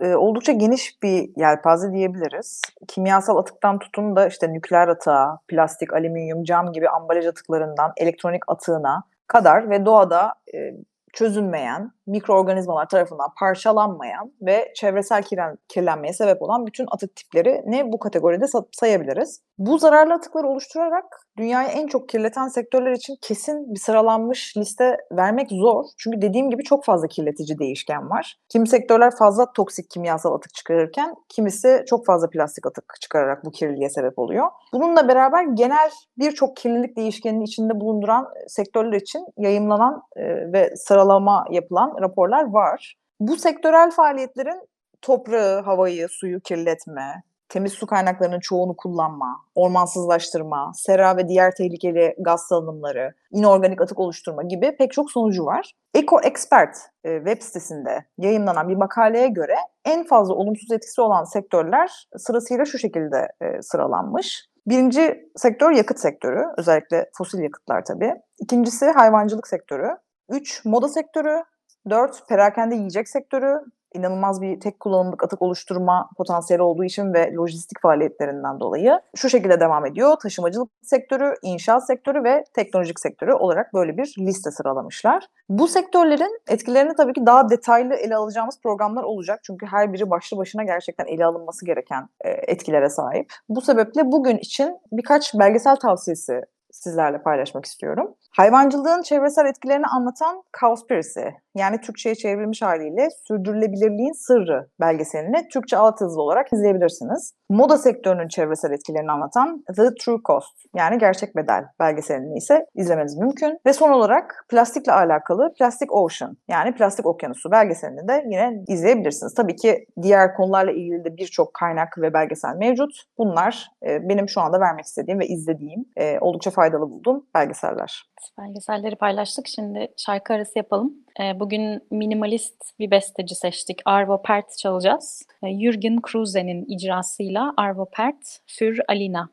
e, 0.00 0.14
oldukça 0.14 0.52
geniş 0.52 1.02
bir 1.02 1.30
yelpaze 1.36 1.92
diyebiliriz. 1.92 2.62
Kimyasal 2.88 3.36
atıktan 3.36 3.78
tutun 3.78 4.16
da 4.16 4.26
işte 4.26 4.52
nükleer 4.52 4.88
atığa, 4.88 5.38
plastik, 5.48 5.92
alüminyum, 5.92 6.44
cam 6.44 6.72
gibi 6.72 6.88
ambalaj 6.88 7.26
atıklarından 7.26 7.92
elektronik 7.96 8.42
atığına 8.48 9.02
kadar 9.26 9.70
ve 9.70 9.86
doğada 9.86 10.34
e, 10.54 10.72
çözünmeyen, 11.12 11.90
mikroorganizmalar 12.06 12.88
tarafından 12.88 13.28
parçalanmayan 13.38 14.32
ve 14.42 14.72
çevresel 14.76 15.22
kirlen- 15.22 15.56
kirlenmeye 15.68 16.12
sebep 16.12 16.42
olan 16.42 16.66
bütün 16.66 16.86
atık 16.90 17.16
tipleri 17.16 17.62
ne 17.66 17.92
bu 17.92 17.98
kategoride 17.98 18.44
sa- 18.44 18.66
sayabiliriz. 18.72 19.42
Bu 19.58 19.78
zararlı 19.78 20.14
atıkları 20.14 20.48
oluşturarak 20.48 21.04
dünyayı 21.38 21.68
en 21.68 21.86
çok 21.86 22.08
kirleten 22.08 22.48
sektörler 22.48 22.92
için 22.92 23.16
kesin 23.22 23.74
bir 23.74 23.80
sıralanmış 23.80 24.56
liste 24.56 24.96
vermek 25.12 25.48
zor. 25.50 25.84
Çünkü 25.98 26.22
dediğim 26.22 26.50
gibi 26.50 26.62
çok 26.62 26.84
fazla 26.84 27.08
kirletici 27.08 27.58
değişken 27.58 28.10
var. 28.10 28.36
Kimi 28.48 28.68
sektörler 28.68 29.16
fazla 29.18 29.52
toksik 29.52 29.90
kimyasal 29.90 30.34
atık 30.34 30.54
çıkarırken 30.54 31.14
kimisi 31.28 31.84
çok 31.86 32.06
fazla 32.06 32.30
plastik 32.30 32.66
atık 32.66 32.94
çıkararak 33.00 33.44
bu 33.44 33.50
kirliliğe 33.50 33.90
sebep 33.90 34.18
oluyor. 34.18 34.46
Bununla 34.72 35.08
beraber 35.08 35.44
genel 35.44 35.90
birçok 36.18 36.56
kirlilik 36.56 36.96
değişkenini 36.96 37.44
içinde 37.44 37.80
bulunduran 37.80 38.28
sektörler 38.48 38.96
için 39.00 39.26
yayımlanan 39.38 40.02
e, 40.16 40.22
ve 40.52 40.76
sıralama 40.76 41.44
yapılan 41.50 41.95
raporlar 42.00 42.50
var. 42.50 42.94
Bu 43.20 43.36
sektörel 43.36 43.90
faaliyetlerin 43.90 44.68
toprağı, 45.02 45.62
havayı, 45.62 46.08
suyu 46.08 46.40
kirletme, 46.40 47.22
temiz 47.48 47.72
su 47.72 47.86
kaynaklarının 47.86 48.40
çoğunu 48.40 48.76
kullanma, 48.76 49.36
ormansızlaştırma, 49.54 50.72
sera 50.74 51.16
ve 51.16 51.28
diğer 51.28 51.54
tehlikeli 51.54 52.14
gaz 52.18 52.40
salınımları, 52.40 53.14
inorganik 53.30 53.80
atık 53.80 53.98
oluşturma 53.98 54.42
gibi 54.42 54.76
pek 54.76 54.92
çok 54.92 55.10
sonucu 55.10 55.46
var. 55.46 55.72
Eco 55.94 56.20
Expert 56.20 56.76
e, 57.04 57.16
web 57.16 57.42
sitesinde 57.42 58.04
yayınlanan 58.18 58.68
bir 58.68 58.76
makaleye 58.76 59.28
göre 59.28 59.56
en 59.84 60.04
fazla 60.04 60.34
olumsuz 60.34 60.72
etkisi 60.72 61.00
olan 61.00 61.24
sektörler 61.24 62.08
sırasıyla 62.16 62.64
şu 62.64 62.78
şekilde 62.78 63.28
e, 63.40 63.62
sıralanmış. 63.62 64.46
Birinci 64.66 65.30
sektör 65.36 65.70
yakıt 65.70 65.98
sektörü, 65.98 66.44
özellikle 66.58 67.10
fosil 67.18 67.38
yakıtlar 67.38 67.84
tabii. 67.84 68.14
İkincisi 68.38 68.86
hayvancılık 68.86 69.46
sektörü. 69.46 69.96
Üç, 70.28 70.64
moda 70.64 70.88
sektörü. 70.88 71.42
Dört, 71.90 72.28
perakende 72.28 72.74
yiyecek 72.74 73.08
sektörü. 73.08 73.60
İnanılmaz 73.94 74.42
bir 74.42 74.60
tek 74.60 74.80
kullanımlık 74.80 75.24
atık 75.24 75.42
oluşturma 75.42 76.10
potansiyeli 76.16 76.62
olduğu 76.62 76.84
için 76.84 77.14
ve 77.14 77.32
lojistik 77.34 77.80
faaliyetlerinden 77.82 78.60
dolayı. 78.60 79.00
Şu 79.16 79.28
şekilde 79.28 79.60
devam 79.60 79.86
ediyor. 79.86 80.16
Taşımacılık 80.22 80.70
sektörü, 80.82 81.34
inşaat 81.42 81.86
sektörü 81.86 82.24
ve 82.24 82.44
teknolojik 82.54 83.00
sektörü 83.00 83.32
olarak 83.32 83.74
böyle 83.74 83.96
bir 83.96 84.14
liste 84.18 84.50
sıralamışlar. 84.50 85.26
Bu 85.48 85.68
sektörlerin 85.68 86.40
etkilerini 86.48 86.94
tabii 86.96 87.12
ki 87.12 87.26
daha 87.26 87.48
detaylı 87.48 87.94
ele 87.94 88.16
alacağımız 88.16 88.60
programlar 88.62 89.02
olacak. 89.02 89.40
Çünkü 89.42 89.66
her 89.66 89.92
biri 89.92 90.10
başlı 90.10 90.36
başına 90.36 90.64
gerçekten 90.64 91.06
ele 91.06 91.24
alınması 91.24 91.66
gereken 91.66 92.08
e, 92.20 92.30
etkilere 92.30 92.88
sahip. 92.88 93.32
Bu 93.48 93.60
sebeple 93.60 94.12
bugün 94.12 94.36
için 94.36 94.78
birkaç 94.92 95.34
belgesel 95.34 95.76
tavsiyesi 95.76 96.40
sizlerle 96.70 97.22
paylaşmak 97.22 97.64
istiyorum. 97.64 98.14
Hayvancılığın 98.36 99.02
çevresel 99.02 99.46
etkilerini 99.46 99.86
anlatan 99.86 100.42
Cowspiracy 100.60 101.28
yani 101.54 101.80
Türkçe'ye 101.80 102.14
çevrilmiş 102.14 102.62
haliyle 102.62 103.08
Sürdürülebilirliğin 103.28 104.12
Sırrı 104.12 104.68
belgeselini 104.80 105.48
Türkçe 105.52 105.76
altyazılı 105.76 106.22
olarak 106.22 106.52
izleyebilirsiniz. 106.52 107.32
Moda 107.50 107.78
sektörünün 107.78 108.28
çevresel 108.28 108.70
etkilerini 108.70 109.12
anlatan 109.12 109.64
The 109.76 109.94
True 109.94 110.18
Cost 110.26 110.54
yani 110.74 110.98
Gerçek 110.98 111.36
Bedel 111.36 111.64
belgeselini 111.80 112.38
ise 112.38 112.66
izlemeniz 112.74 113.16
mümkün. 113.16 113.58
Ve 113.66 113.72
son 113.72 113.90
olarak 113.90 114.46
plastikle 114.48 114.92
alakalı 114.92 115.54
Plastic 115.58 115.90
Ocean 115.90 116.36
yani 116.48 116.74
Plastik 116.74 117.06
Okyanusu 117.06 117.50
belgeselini 117.50 118.08
de 118.08 118.24
yine 118.24 118.62
izleyebilirsiniz. 118.68 119.34
Tabii 119.34 119.56
ki 119.56 119.86
diğer 120.02 120.34
konularla 120.34 120.72
ilgili 120.72 121.04
de 121.04 121.16
birçok 121.16 121.54
kaynak 121.54 121.98
ve 121.98 122.14
belgesel 122.14 122.56
mevcut. 122.56 122.90
Bunlar 123.18 123.68
e, 123.86 124.08
benim 124.08 124.28
şu 124.28 124.40
anda 124.40 124.60
vermek 124.60 124.84
istediğim 124.84 125.20
ve 125.20 125.26
izlediğim 125.26 125.84
e, 125.96 126.18
oldukça 126.20 126.50
faydalı 126.50 126.90
bulduğum 126.90 127.26
belgeseller. 127.34 128.02
Belgeselleri 128.38 128.96
paylaştık. 128.96 129.48
Şimdi 129.48 129.88
şarkı 129.96 130.34
arası 130.34 130.58
yapalım. 130.58 130.94
Ee, 131.20 131.40
Bugün 131.40 131.82
minimalist 131.90 132.78
bir 132.78 132.90
besteci 132.90 133.34
seçtik. 133.34 133.78
Arvo 133.84 134.22
Pärt 134.22 134.58
çalacağız. 134.58 135.22
Ee, 135.42 135.60
Jürgen 135.60 136.00
Kruse'nin 136.02 136.64
icrasıyla 136.64 137.52
Arvo 137.56 137.90
Pärt, 137.90 138.38
Für 138.46 138.78
Alina. 138.88 139.30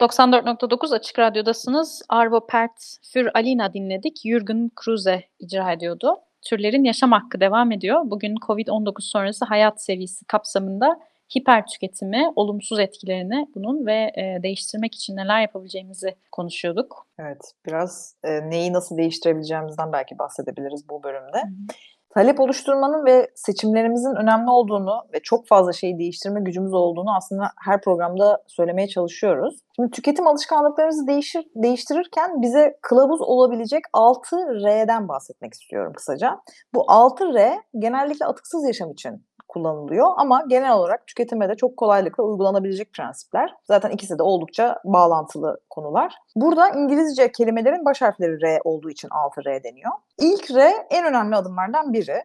94.9 0.00 0.94
Açık 0.94 1.18
Radyo'dasınız. 1.18 2.02
Arvo 2.08 2.46
Pärt 2.46 2.96
für 3.12 3.30
Alina 3.34 3.72
dinledik. 3.74 4.20
Jürgen 4.24 4.70
Kruse 4.76 5.22
icra 5.38 5.72
ediyordu. 5.72 6.16
Türlerin 6.42 6.84
Yaşam 6.84 7.12
Hakkı 7.12 7.40
devam 7.40 7.72
ediyor. 7.72 8.02
Bugün 8.04 8.34
COVID-19 8.36 9.00
sonrası 9.00 9.44
hayat 9.44 9.82
seviyesi 9.82 10.24
kapsamında 10.24 11.00
hiper 11.36 11.66
tüketimi, 11.66 12.32
olumsuz 12.36 12.78
etkilerini 12.78 13.46
bunun 13.54 13.86
ve 13.86 14.12
e, 14.16 14.42
değiştirmek 14.42 14.94
için 14.94 15.16
neler 15.16 15.40
yapabileceğimizi 15.40 16.14
konuşuyorduk. 16.32 17.06
Evet, 17.18 17.52
biraz 17.66 18.14
e, 18.24 18.50
neyi 18.50 18.72
nasıl 18.72 18.96
değiştirebileceğimizden 18.96 19.92
belki 19.92 20.18
bahsedebiliriz 20.18 20.88
bu 20.88 21.02
bölümde. 21.02 21.38
Hı 21.38 21.46
hı. 21.46 21.76
Talep 22.16 22.40
oluşturmanın 22.40 23.06
ve 23.06 23.30
seçimlerimizin 23.34 24.14
önemli 24.14 24.50
olduğunu 24.50 25.02
ve 25.14 25.20
çok 25.22 25.46
fazla 25.46 25.72
şeyi 25.72 25.98
değiştirme 25.98 26.40
gücümüz 26.40 26.74
olduğunu 26.74 27.16
aslında 27.16 27.50
her 27.64 27.80
programda 27.80 28.42
söylemeye 28.46 28.88
çalışıyoruz. 28.88 29.60
Şimdi 29.76 29.90
tüketim 29.90 30.26
alışkanlıklarımızı 30.26 31.06
değişir, 31.06 31.44
değiştirirken 31.54 32.42
bize 32.42 32.78
kılavuz 32.82 33.20
olabilecek 33.20 33.84
6 33.92 34.36
R'den 34.36 35.08
bahsetmek 35.08 35.54
istiyorum 35.54 35.92
kısaca. 35.96 36.40
Bu 36.74 36.84
6 36.88 37.34
R 37.34 37.60
genellikle 37.78 38.26
atıksız 38.26 38.66
yaşam 38.66 38.90
için 38.90 39.26
kullanılıyor 39.48 40.08
ama 40.16 40.44
genel 40.48 40.72
olarak 40.72 41.06
tüketime 41.06 41.48
de 41.48 41.54
çok 41.54 41.76
kolaylıkla 41.76 42.24
uygulanabilecek 42.24 42.92
prensipler. 42.92 43.54
Zaten 43.64 43.90
ikisi 43.90 44.18
de 44.18 44.22
oldukça 44.22 44.78
bağlantılı 44.84 45.60
konular. 45.70 46.14
Burada 46.36 46.68
İngilizce 46.70 47.32
kelimelerin 47.32 47.84
baş 47.84 48.02
harfleri 48.02 48.42
R 48.42 48.58
olduğu 48.64 48.90
için 48.90 49.08
6R 49.08 49.64
deniyor. 49.64 49.92
İlk 50.20 50.50
R 50.50 50.72
en 50.90 51.06
önemli 51.06 51.36
adımlardan 51.36 51.92
biri. 51.92 52.22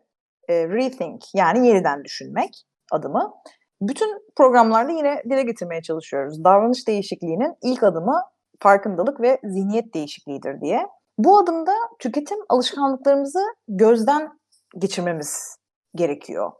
E, 0.50 0.68
rethink 0.68 1.24
yani 1.36 1.68
yeniden 1.68 2.04
düşünmek 2.04 2.66
adımı. 2.92 3.34
Bütün 3.82 4.22
programlarda 4.38 4.92
yine 4.92 5.22
dile 5.30 5.44
getirmeye 5.44 5.82
çalışıyoruz. 5.82 6.44
Davranış 6.44 6.88
değişikliğinin 6.88 7.56
ilk 7.63 7.84
adımı 7.84 8.22
farkındalık 8.60 9.22
ve 9.22 9.40
zihniyet 9.44 9.94
değişikliğidir 9.94 10.62
diye. 10.62 10.88
Bu 11.18 11.40
adımda 11.40 11.74
tüketim 12.00 12.38
alışkanlıklarımızı 12.50 13.40
gözden 13.68 14.30
geçirmemiz 14.78 15.56
gerekiyor. 15.96 16.51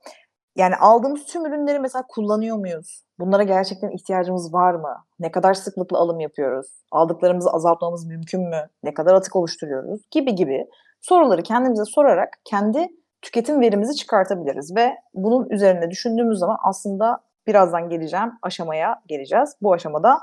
Yani 0.56 0.76
aldığımız 0.76 1.26
tüm 1.26 1.46
ürünleri 1.46 1.80
mesela 1.80 2.06
kullanıyor 2.08 2.58
muyuz? 2.58 3.04
Bunlara 3.20 3.44
gerçekten 3.44 3.90
ihtiyacımız 3.90 4.54
var 4.54 4.74
mı? 4.74 4.96
Ne 5.20 5.32
kadar 5.32 5.54
sıklıkla 5.54 5.98
alım 5.98 6.20
yapıyoruz? 6.20 6.68
Aldıklarımızı 6.92 7.50
azaltmamız 7.50 8.06
mümkün 8.06 8.50
mü? 8.50 8.70
Ne 8.84 8.94
kadar 8.94 9.14
atık 9.14 9.36
oluşturuyoruz? 9.36 10.02
Gibi 10.12 10.36
gibi 10.36 10.66
soruları 11.02 11.44
kendimize 11.44 11.86
sorarak 11.86 12.30
kendi 12.46 12.88
tüketim 13.22 13.62
verimizi 13.62 13.96
çıkartabiliriz 13.96 14.76
ve 14.76 14.96
bunun 15.14 15.50
üzerine 15.50 15.92
düşündüğümüz 15.92 16.40
zaman 16.40 16.58
aslında 16.64 17.24
birazdan 17.48 17.90
geleceğim 17.90 18.32
aşamaya 18.42 19.02
geleceğiz. 19.08 19.56
Bu 19.62 19.74
aşamada 19.74 20.20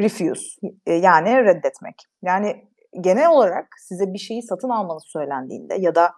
refuse 0.00 0.42
yani 0.86 1.44
reddetmek. 1.44 1.94
Yani 2.22 2.68
genel 3.00 3.30
olarak 3.30 3.66
size 3.78 4.12
bir 4.12 4.18
şeyi 4.18 4.42
satın 4.42 4.68
almanız 4.68 5.04
söylendiğinde 5.06 5.74
ya 5.74 5.94
da 5.94 6.12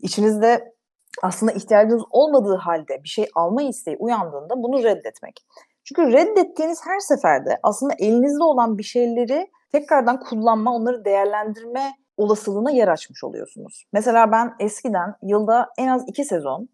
içinizde 0.00 0.74
aslında 1.22 1.52
ihtiyacınız 1.52 2.02
olmadığı 2.10 2.56
halde 2.56 3.02
bir 3.02 3.08
şey 3.08 3.28
alma 3.34 3.62
isteği 3.62 3.96
uyandığında 3.96 4.62
bunu 4.62 4.82
reddetmek. 4.84 5.46
Çünkü 5.84 6.12
reddettiğiniz 6.12 6.80
her 6.86 6.98
seferde 6.98 7.58
aslında 7.62 7.94
elinizde 7.98 8.44
olan 8.44 8.78
bir 8.78 8.82
şeyleri 8.82 9.50
tekrardan 9.72 10.20
kullanma, 10.20 10.74
onları 10.74 11.04
değerlendirme 11.04 11.92
olasılığına 12.16 12.70
yer 12.70 12.88
açmış 12.88 13.24
oluyorsunuz. 13.24 13.84
Mesela 13.92 14.32
ben 14.32 14.54
eskiden 14.60 15.14
yılda 15.22 15.68
en 15.78 15.88
az 15.88 16.04
iki 16.08 16.24
sezon 16.24 16.68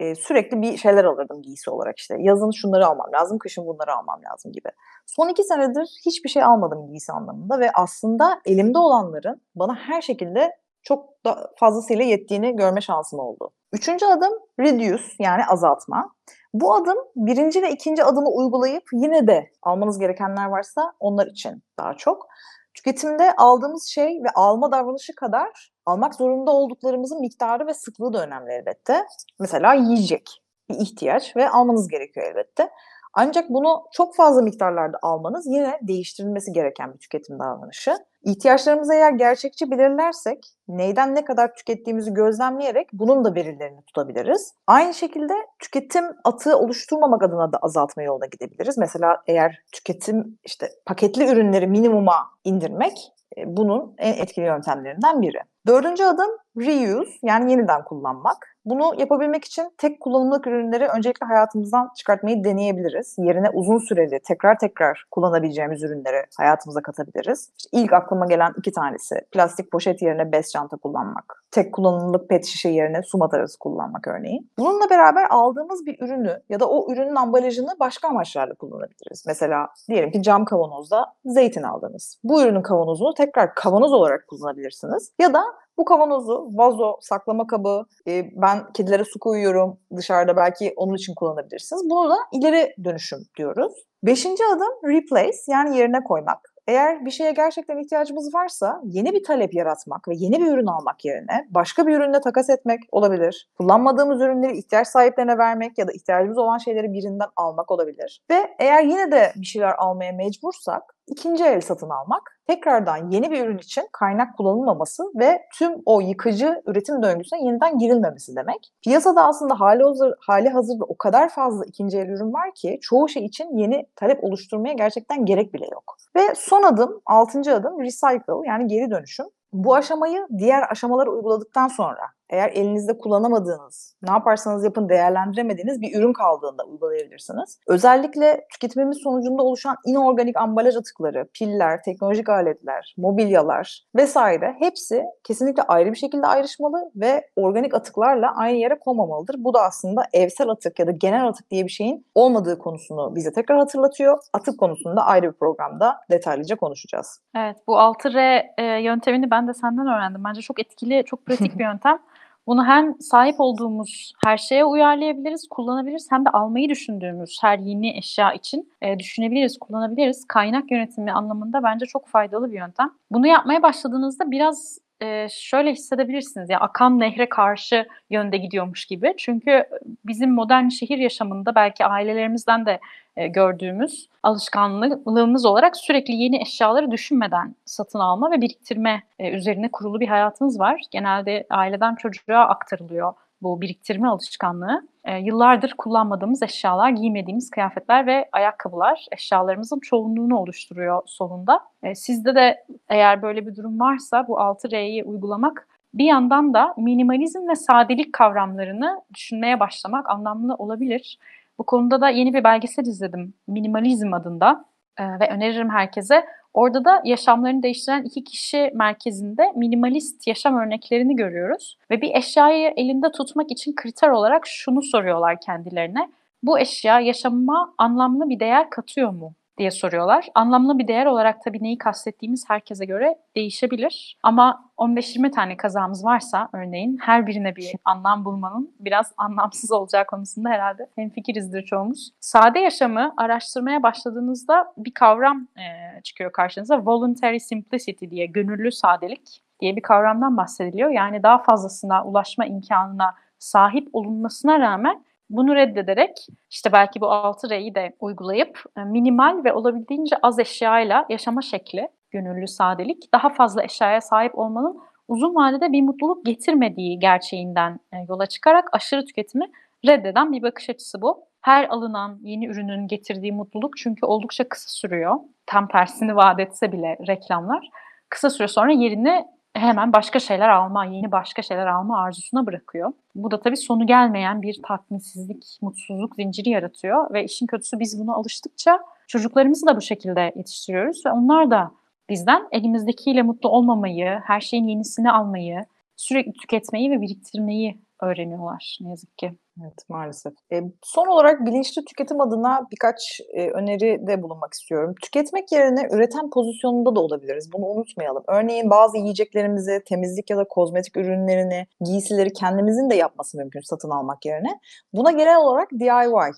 e, 0.00 0.14
sürekli 0.14 0.62
bir 0.62 0.76
şeyler 0.76 1.04
alırdım 1.04 1.42
giysi 1.42 1.70
olarak 1.70 1.98
işte. 1.98 2.16
Yazın 2.18 2.50
şunları 2.50 2.86
almam 2.86 3.12
lazım, 3.12 3.38
kışın 3.38 3.66
bunları 3.66 3.94
almam 3.94 4.20
lazım 4.32 4.52
gibi. 4.52 4.68
Son 5.06 5.28
iki 5.28 5.44
senedir 5.44 6.00
hiçbir 6.06 6.28
şey 6.28 6.42
almadım 6.44 6.86
giysi 6.86 7.12
anlamında 7.12 7.60
ve 7.60 7.70
aslında 7.74 8.40
elimde 8.44 8.78
olanların 8.78 9.42
bana 9.54 9.74
her 9.74 10.02
şekilde 10.02 10.52
çok 10.86 11.24
da 11.24 11.52
fazlasıyla 11.56 12.04
yettiğini 12.04 12.56
görme 12.56 12.80
şansım 12.80 13.18
oldu. 13.18 13.50
Üçüncü 13.72 14.06
adım 14.06 14.32
reduce 14.60 15.02
yani 15.18 15.42
azaltma. 15.48 16.14
Bu 16.54 16.74
adım 16.74 16.96
birinci 17.16 17.62
ve 17.62 17.70
ikinci 17.70 18.04
adımı 18.04 18.28
uygulayıp 18.28 18.82
yine 18.92 19.26
de 19.26 19.50
almanız 19.62 19.98
gerekenler 19.98 20.46
varsa 20.46 20.92
onlar 21.00 21.26
için 21.26 21.62
daha 21.78 21.94
çok. 21.94 22.26
Tüketimde 22.74 23.32
aldığımız 23.36 23.86
şey 23.86 24.06
ve 24.06 24.28
alma 24.34 24.72
davranışı 24.72 25.14
kadar 25.14 25.72
almak 25.86 26.14
zorunda 26.14 26.50
olduklarımızın 26.50 27.20
miktarı 27.20 27.66
ve 27.66 27.74
sıklığı 27.74 28.12
da 28.12 28.26
önemli 28.26 28.52
elbette. 28.52 29.06
Mesela 29.40 29.74
yiyecek 29.74 30.42
bir 30.68 30.74
ihtiyaç 30.74 31.36
ve 31.36 31.50
almanız 31.50 31.88
gerekiyor 31.88 32.26
elbette. 32.26 32.70
Ancak 33.18 33.50
bunu 33.50 33.84
çok 33.92 34.16
fazla 34.16 34.42
miktarlarda 34.42 34.98
almanız 35.02 35.46
yine 35.46 35.78
değiştirilmesi 35.82 36.52
gereken 36.52 36.94
bir 36.94 36.98
tüketim 36.98 37.38
davranışı. 37.38 37.96
İhtiyaçlarımızı 38.26 38.94
eğer 38.94 39.12
gerçekçi 39.12 39.70
belirlersek, 39.70 40.46
neyden 40.68 41.14
ne 41.14 41.24
kadar 41.24 41.54
tükettiğimizi 41.54 42.14
gözlemleyerek 42.14 42.88
bunun 42.92 43.24
da 43.24 43.34
verilerini 43.34 43.82
tutabiliriz. 43.82 44.54
Aynı 44.66 44.94
şekilde 44.94 45.34
tüketim 45.58 46.04
atığı 46.24 46.58
oluşturmamak 46.58 47.22
adına 47.22 47.52
da 47.52 47.58
azaltma 47.58 48.02
yoluna 48.02 48.26
gidebiliriz. 48.26 48.78
Mesela 48.78 49.22
eğer 49.26 49.62
tüketim 49.72 50.38
işte 50.44 50.70
paketli 50.86 51.24
ürünleri 51.32 51.66
minimuma 51.66 52.30
indirmek 52.44 53.12
e, 53.36 53.56
bunun 53.56 53.94
en 53.98 54.12
etkili 54.12 54.44
yöntemlerinden 54.44 55.22
biri. 55.22 55.38
Dördüncü 55.66 56.04
adım 56.04 56.30
reuse 56.56 57.10
yani 57.22 57.50
yeniden 57.50 57.84
kullanmak. 57.84 58.55
Bunu 58.66 58.92
yapabilmek 58.98 59.44
için 59.44 59.70
tek 59.78 60.00
kullanımlık 60.00 60.46
ürünleri 60.46 60.88
öncelikle 60.88 61.26
hayatımızdan 61.26 61.90
çıkartmayı 61.96 62.44
deneyebiliriz. 62.44 63.14
Yerine 63.18 63.50
uzun 63.50 63.78
süreli 63.78 64.20
tekrar 64.24 64.58
tekrar 64.58 65.04
kullanabileceğimiz 65.10 65.82
ürünleri 65.82 66.26
hayatımıza 66.38 66.82
katabiliriz. 66.82 67.50
İşte 67.58 67.70
ilk 67.72 67.92
aklıma 67.92 68.26
gelen 68.26 68.52
iki 68.58 68.72
tanesi 68.72 69.14
plastik 69.32 69.72
poşet 69.72 70.02
yerine 70.02 70.32
bez 70.32 70.52
çanta 70.52 70.76
kullanmak. 70.76 71.45
Tek 71.50 71.74
kullanımlık 71.74 72.28
pet 72.28 72.44
şişe 72.44 72.68
yerine 72.68 73.02
su 73.02 73.18
matarası 73.18 73.58
kullanmak 73.58 74.08
örneğin. 74.08 74.50
Bununla 74.58 74.90
beraber 74.90 75.26
aldığımız 75.30 75.86
bir 75.86 76.00
ürünü 76.00 76.42
ya 76.48 76.60
da 76.60 76.68
o 76.68 76.92
ürünün 76.92 77.14
ambalajını 77.14 77.70
başka 77.80 78.08
amaçlarla 78.08 78.54
kullanabiliriz. 78.54 79.24
Mesela 79.26 79.68
diyelim 79.88 80.10
ki 80.10 80.22
cam 80.22 80.44
kavanozda 80.44 81.04
zeytin 81.24 81.62
aldınız. 81.62 82.18
Bu 82.24 82.42
ürünün 82.42 82.62
kavanozunu 82.62 83.14
tekrar 83.14 83.54
kavanoz 83.54 83.92
olarak 83.92 84.28
kullanabilirsiniz. 84.28 85.12
Ya 85.18 85.34
da 85.34 85.42
bu 85.78 85.84
kavanozu, 85.84 86.48
vazo, 86.52 86.96
saklama 87.00 87.46
kabı, 87.46 87.84
e, 88.08 88.30
ben 88.32 88.72
kedilere 88.72 89.04
su 89.04 89.18
koyuyorum 89.18 89.78
dışarıda 89.96 90.36
belki 90.36 90.72
onun 90.76 90.94
için 90.94 91.14
kullanabilirsiniz. 91.14 91.82
Bunu 91.90 92.10
da 92.10 92.16
ileri 92.32 92.74
dönüşüm 92.84 93.18
diyoruz. 93.38 93.72
Beşinci 94.02 94.42
adım 94.54 94.92
replace 94.94 95.38
yani 95.48 95.78
yerine 95.78 96.04
koymak. 96.04 96.55
Eğer 96.66 97.04
bir 97.04 97.10
şeye 97.10 97.32
gerçekten 97.32 97.78
ihtiyacımız 97.78 98.34
varsa 98.34 98.80
yeni 98.84 99.12
bir 99.12 99.24
talep 99.24 99.54
yaratmak 99.54 100.08
ve 100.08 100.12
yeni 100.16 100.40
bir 100.40 100.52
ürün 100.52 100.66
almak 100.66 101.04
yerine 101.04 101.46
başka 101.50 101.86
bir 101.86 101.96
ürünle 101.96 102.20
takas 102.20 102.50
etmek 102.50 102.80
olabilir. 102.92 103.48
Kullanmadığımız 103.58 104.20
ürünleri 104.20 104.58
ihtiyaç 104.58 104.88
sahiplerine 104.88 105.38
vermek 105.38 105.78
ya 105.78 105.88
da 105.88 105.92
ihtiyacımız 105.92 106.38
olan 106.38 106.58
şeyleri 106.58 106.92
birinden 106.92 107.28
almak 107.36 107.70
olabilir. 107.70 108.22
Ve 108.30 108.54
eğer 108.58 108.82
yine 108.82 109.12
de 109.12 109.32
bir 109.36 109.46
şeyler 109.46 109.74
almaya 109.78 110.12
mecbursak 110.12 110.82
ikinci 111.06 111.44
el 111.44 111.60
satın 111.60 111.90
almak 111.90 112.35
tekrardan 112.46 113.10
yeni 113.10 113.30
bir 113.30 113.44
ürün 113.44 113.58
için 113.58 113.88
kaynak 113.92 114.36
kullanılmaması 114.36 115.02
ve 115.14 115.42
tüm 115.54 115.72
o 115.86 116.00
yıkıcı 116.00 116.62
üretim 116.66 117.02
döngüsüne 117.02 117.44
yeniden 117.44 117.78
girilmemesi 117.78 118.36
demek. 118.36 118.72
Piyasada 118.82 119.26
aslında 119.26 119.60
hali, 119.60 119.82
hazır, 119.82 120.14
hali 120.20 120.48
hazırda 120.48 120.84
o 120.84 120.96
kadar 120.96 121.28
fazla 121.28 121.64
ikinci 121.64 121.98
el 121.98 122.08
ürün 122.08 122.32
var 122.32 122.54
ki 122.54 122.78
çoğu 122.82 123.08
şey 123.08 123.24
için 123.24 123.56
yeni 123.56 123.86
talep 123.96 124.24
oluşturmaya 124.24 124.74
gerçekten 124.74 125.24
gerek 125.24 125.54
bile 125.54 125.66
yok. 125.72 125.96
Ve 126.16 126.34
son 126.36 126.62
adım, 126.62 127.00
altıncı 127.06 127.54
adım 127.54 127.80
recycle 127.80 128.48
yani 128.48 128.66
geri 128.66 128.90
dönüşüm. 128.90 129.26
Bu 129.52 129.74
aşamayı 129.74 130.26
diğer 130.38 130.70
aşamaları 130.70 131.10
uyguladıktan 131.10 131.68
sonra 131.68 132.00
eğer 132.30 132.50
elinizde 132.50 132.98
kullanamadığınız, 132.98 133.96
ne 134.02 134.10
yaparsanız 134.10 134.64
yapın 134.64 134.88
değerlendiremediğiniz 134.88 135.80
bir 135.80 135.98
ürün 135.98 136.12
kaldığında 136.12 136.64
uygulayabilirsiniz. 136.64 137.60
Özellikle 137.66 138.46
tüketimimiz 138.52 138.98
sonucunda 139.02 139.42
oluşan 139.42 139.76
inorganik 139.86 140.36
ambalaj 140.36 140.76
atıkları, 140.76 141.28
piller, 141.34 141.82
teknolojik 141.82 142.28
aletler, 142.28 142.94
mobilyalar 142.96 143.86
vesaire 143.96 144.56
hepsi 144.58 145.04
kesinlikle 145.24 145.62
ayrı 145.62 145.92
bir 145.92 145.98
şekilde 145.98 146.26
ayrışmalı 146.26 146.90
ve 146.96 147.28
organik 147.36 147.74
atıklarla 147.74 148.36
aynı 148.36 148.56
yere 148.56 148.78
konmamalıdır. 148.78 149.36
Bu 149.38 149.54
da 149.54 149.62
aslında 149.62 150.02
evsel 150.12 150.48
atık 150.48 150.78
ya 150.78 150.86
da 150.86 150.90
genel 150.90 151.28
atık 151.28 151.50
diye 151.50 151.64
bir 151.64 151.70
şeyin 151.70 152.06
olmadığı 152.14 152.58
konusunu 152.58 153.14
bize 153.14 153.32
tekrar 153.32 153.58
hatırlatıyor. 153.58 154.18
Atık 154.32 154.60
konusunda 154.60 155.06
ayrı 155.06 155.32
bir 155.32 155.38
programda 155.38 155.96
detaylıca 156.10 156.56
konuşacağız. 156.56 157.20
Evet 157.36 157.56
bu 157.66 157.72
6R 157.72 158.46
e, 158.58 158.64
yöntemini 158.82 159.30
ben 159.30 159.48
de 159.48 159.54
senden 159.54 159.86
öğrendim. 159.86 160.24
Bence 160.24 160.40
çok 160.40 160.60
etkili, 160.60 161.04
çok 161.04 161.26
pratik 161.26 161.58
bir 161.58 161.64
yöntem. 161.68 161.98
Bunu 162.46 162.66
hem 162.66 163.00
sahip 163.00 163.34
olduğumuz 163.38 164.12
her 164.24 164.36
şeye 164.36 164.64
uyarlayabiliriz, 164.64 165.48
kullanabiliriz 165.50 166.06
hem 166.10 166.24
de 166.24 166.30
almayı 166.30 166.68
düşündüğümüz 166.68 167.38
her 167.42 167.58
yeni 167.58 167.98
eşya 167.98 168.32
için 168.32 168.72
e, 168.82 168.98
düşünebiliriz, 168.98 169.58
kullanabiliriz. 169.58 170.24
Kaynak 170.28 170.70
yönetimi 170.70 171.12
anlamında 171.12 171.62
bence 171.62 171.86
çok 171.86 172.08
faydalı 172.08 172.52
bir 172.52 172.58
yöntem. 172.58 172.90
Bunu 173.10 173.26
yapmaya 173.26 173.62
başladığınızda 173.62 174.30
biraz 174.30 174.78
e, 175.02 175.28
şöyle 175.30 175.72
hissedebilirsiniz. 175.72 176.50
Yani 176.50 176.60
akan 176.60 177.00
nehre 177.00 177.28
karşı 177.28 177.86
yönde 178.10 178.36
gidiyormuş 178.36 178.84
gibi. 178.84 179.14
Çünkü 179.18 179.64
bizim 180.04 180.34
modern 180.34 180.68
şehir 180.68 180.98
yaşamında 180.98 181.54
belki 181.54 181.84
ailelerimizden 181.84 182.66
de 182.66 182.80
e, 183.16 183.26
gördüğümüz 183.28 184.08
alışkanlığımız 184.22 185.44
olarak 185.44 185.76
sürekli 185.76 186.14
yeni 186.14 186.42
eşyaları 186.42 186.90
düşünmeden 186.90 187.54
satın 187.64 187.98
alma 187.98 188.30
ve 188.30 188.40
biriktirme 188.40 189.02
e, 189.18 189.30
üzerine 189.30 189.70
kurulu 189.70 190.00
bir 190.00 190.08
hayatımız 190.08 190.60
var. 190.60 190.80
Genelde 190.90 191.46
aileden 191.50 191.94
çocuğa 191.94 192.40
aktarılıyor 192.40 193.14
bu 193.42 193.60
biriktirme 193.60 194.08
alışkanlığı. 194.08 194.88
E, 195.04 195.18
yıllardır 195.18 195.74
kullanmadığımız 195.78 196.42
eşyalar, 196.42 196.90
giymediğimiz 196.90 197.50
kıyafetler 197.50 198.06
ve 198.06 198.28
ayakkabılar 198.32 199.06
eşyalarımızın 199.12 199.80
çoğunluğunu 199.80 200.38
oluşturuyor 200.38 201.02
sonunda. 201.06 201.60
E, 201.82 201.94
sizde 201.94 202.34
de 202.34 202.64
eğer 202.88 203.22
böyle 203.22 203.46
bir 203.46 203.56
durum 203.56 203.80
varsa 203.80 204.28
bu 204.28 204.32
6R'yi 204.40 205.04
uygulamak 205.04 205.68
bir 205.94 206.04
yandan 206.04 206.54
da 206.54 206.74
minimalizm 206.76 207.48
ve 207.48 207.54
sadelik 207.54 208.12
kavramlarını 208.12 209.02
düşünmeye 209.14 209.60
başlamak 209.60 210.10
anlamlı 210.10 210.54
olabilir. 210.54 211.18
Bu 211.58 211.66
konuda 211.66 212.00
da 212.00 212.08
yeni 212.08 212.34
bir 212.34 212.44
belgesel 212.44 212.86
izledim 212.86 213.34
Minimalizm 213.46 214.14
adında 214.14 214.64
e, 214.98 215.20
ve 215.20 215.30
öneririm 215.30 215.70
herkese. 215.70 216.26
Orada 216.56 216.84
da 216.84 217.02
yaşamlarını 217.04 217.62
değiştiren 217.62 218.02
iki 218.02 218.24
kişi 218.24 218.70
merkezinde 218.74 219.52
minimalist 219.56 220.26
yaşam 220.26 220.56
örneklerini 220.56 221.16
görüyoruz. 221.16 221.78
Ve 221.90 222.00
bir 222.00 222.14
eşyayı 222.14 222.72
elinde 222.76 223.12
tutmak 223.12 223.50
için 223.50 223.74
kriter 223.74 224.08
olarak 224.08 224.46
şunu 224.46 224.82
soruyorlar 224.82 225.40
kendilerine. 225.40 226.08
Bu 226.42 226.58
eşya 226.58 227.00
yaşamıma 227.00 227.74
anlamlı 227.78 228.28
bir 228.28 228.40
değer 228.40 228.70
katıyor 228.70 229.10
mu? 229.10 229.34
Diye 229.58 229.70
soruyorlar. 229.70 230.26
Anlamlı 230.34 230.78
bir 230.78 230.88
değer 230.88 231.06
olarak 231.06 231.42
tabii 231.44 231.62
neyi 231.62 231.78
kastettiğimiz 231.78 232.44
herkese 232.50 232.84
göre 232.84 233.18
değişebilir. 233.36 234.18
Ama 234.22 234.70
15-20 234.78 235.30
tane 235.30 235.56
kazamız 235.56 236.04
varsa 236.04 236.48
örneğin 236.52 236.98
her 237.02 237.26
birine 237.26 237.56
bir 237.56 237.72
anlam 237.84 238.24
bulmanın 238.24 238.74
biraz 238.80 239.12
anlamsız 239.16 239.72
olacağı 239.72 240.06
konusunda 240.06 240.48
herhalde 240.48 240.90
hemfikirizdir 240.94 241.62
çoğumuz. 241.62 242.10
Sade 242.20 242.58
yaşamı 242.58 243.14
araştırmaya 243.16 243.82
başladığınızda 243.82 244.72
bir 244.76 244.94
kavram 244.94 245.48
e, 245.56 246.00
çıkıyor 246.02 246.32
karşınıza. 246.32 246.86
Voluntary 246.86 247.38
simplicity 247.38 248.06
diye, 248.10 248.26
gönüllü 248.26 248.72
sadelik 248.72 249.42
diye 249.60 249.76
bir 249.76 249.82
kavramdan 249.82 250.36
bahsediliyor. 250.36 250.90
Yani 250.90 251.22
daha 251.22 251.38
fazlasına 251.38 252.04
ulaşma 252.04 252.46
imkanına 252.46 253.14
sahip 253.38 253.88
olunmasına 253.92 254.60
rağmen 254.60 255.04
bunu 255.30 255.54
reddederek 255.54 256.26
işte 256.50 256.72
belki 256.72 257.00
bu 257.00 257.10
6 257.10 257.50
R'yi 257.50 257.74
de 257.74 257.96
uygulayıp 258.00 258.62
e, 258.78 258.80
minimal 258.80 259.44
ve 259.44 259.52
olabildiğince 259.52 260.16
az 260.22 260.38
eşyayla 260.38 261.06
yaşama 261.08 261.42
şekli, 261.42 261.88
gönüllü 262.10 262.48
sadelik, 262.48 263.12
daha 263.14 263.28
fazla 263.28 263.64
eşyaya 263.64 264.00
sahip 264.00 264.38
olmanın 264.38 264.80
uzun 265.08 265.34
vadede 265.34 265.72
bir 265.72 265.82
mutluluk 265.82 266.26
getirmediği 266.26 266.98
gerçeğinden 266.98 267.80
e, 267.92 267.96
yola 268.08 268.26
çıkarak 268.26 268.68
aşırı 268.72 269.04
tüketimi 269.04 269.50
reddeden 269.86 270.32
bir 270.32 270.42
bakış 270.42 270.70
açısı 270.70 271.02
bu. 271.02 271.26
Her 271.40 271.68
alınan 271.68 272.18
yeni 272.22 272.46
ürünün 272.46 272.88
getirdiği 272.88 273.32
mutluluk 273.32 273.76
çünkü 273.76 274.06
oldukça 274.06 274.48
kısa 274.48 274.68
sürüyor. 274.68 275.16
Tam 275.46 275.68
tersini 275.68 276.16
vaat 276.16 276.40
etse 276.40 276.72
bile 276.72 276.98
reklamlar. 277.06 277.70
Kısa 278.08 278.30
süre 278.30 278.48
sonra 278.48 278.72
yerini 278.72 279.24
hemen 279.58 279.92
başka 279.92 280.18
şeyler 280.18 280.48
alma, 280.48 280.84
yeni 280.84 281.12
başka 281.12 281.42
şeyler 281.42 281.66
alma 281.66 282.00
arzusuna 282.00 282.46
bırakıyor. 282.46 282.92
Bu 283.14 283.30
da 283.30 283.40
tabii 283.40 283.56
sonu 283.56 283.86
gelmeyen 283.86 284.42
bir 284.42 284.60
tatminsizlik, 284.62 285.58
mutsuzluk 285.62 286.14
zinciri 286.16 286.50
yaratıyor 286.50 287.12
ve 287.12 287.24
işin 287.24 287.46
kötüsü 287.46 287.78
biz 287.80 288.00
buna 288.00 288.14
alıştıkça 288.14 288.80
çocuklarımızı 289.08 289.66
da 289.66 289.76
bu 289.76 289.80
şekilde 289.80 290.32
yetiştiriyoruz 290.36 291.06
ve 291.06 291.10
onlar 291.10 291.50
da 291.50 291.70
bizden 292.10 292.48
elimizdekiyle 292.52 293.22
mutlu 293.22 293.48
olmamayı, 293.48 294.20
her 294.24 294.40
şeyin 294.40 294.68
yenisini 294.68 295.10
almayı, 295.10 295.64
sürekli 295.96 296.32
tüketmeyi 296.32 296.90
ve 296.90 297.00
biriktirmeyi 297.00 297.80
öğreniyorlar 298.02 298.78
ne 298.80 298.88
yazık 298.88 299.18
ki. 299.18 299.32
Evet 299.62 299.78
maalesef. 299.88 300.32
E, 300.52 300.60
son 300.82 301.06
olarak 301.06 301.46
bilinçli 301.46 301.84
tüketim 301.84 302.20
adına 302.20 302.66
birkaç 302.72 303.20
e, 303.34 303.50
öneri 303.50 304.06
de 304.06 304.22
bulunmak 304.22 304.54
istiyorum. 304.54 304.94
Tüketmek 305.02 305.52
yerine 305.52 305.88
üreten 305.92 306.30
pozisyonunda 306.30 306.96
da 306.96 307.00
olabiliriz. 307.00 307.52
Bunu 307.52 307.66
unutmayalım. 307.66 308.22
Örneğin 308.28 308.70
bazı 308.70 308.96
yiyeceklerimizi, 308.96 309.82
temizlik 309.88 310.30
ya 310.30 310.36
da 310.36 310.44
kozmetik 310.44 310.96
ürünlerini, 310.96 311.66
giysileri 311.80 312.32
kendimizin 312.32 312.90
de 312.90 312.94
yapması 312.94 313.38
mümkün 313.38 313.60
satın 313.60 313.90
almak 313.90 314.26
yerine. 314.26 314.60
Buna 314.92 315.10
genel 315.10 315.36
olarak 315.36 315.70
DIY 315.70 315.86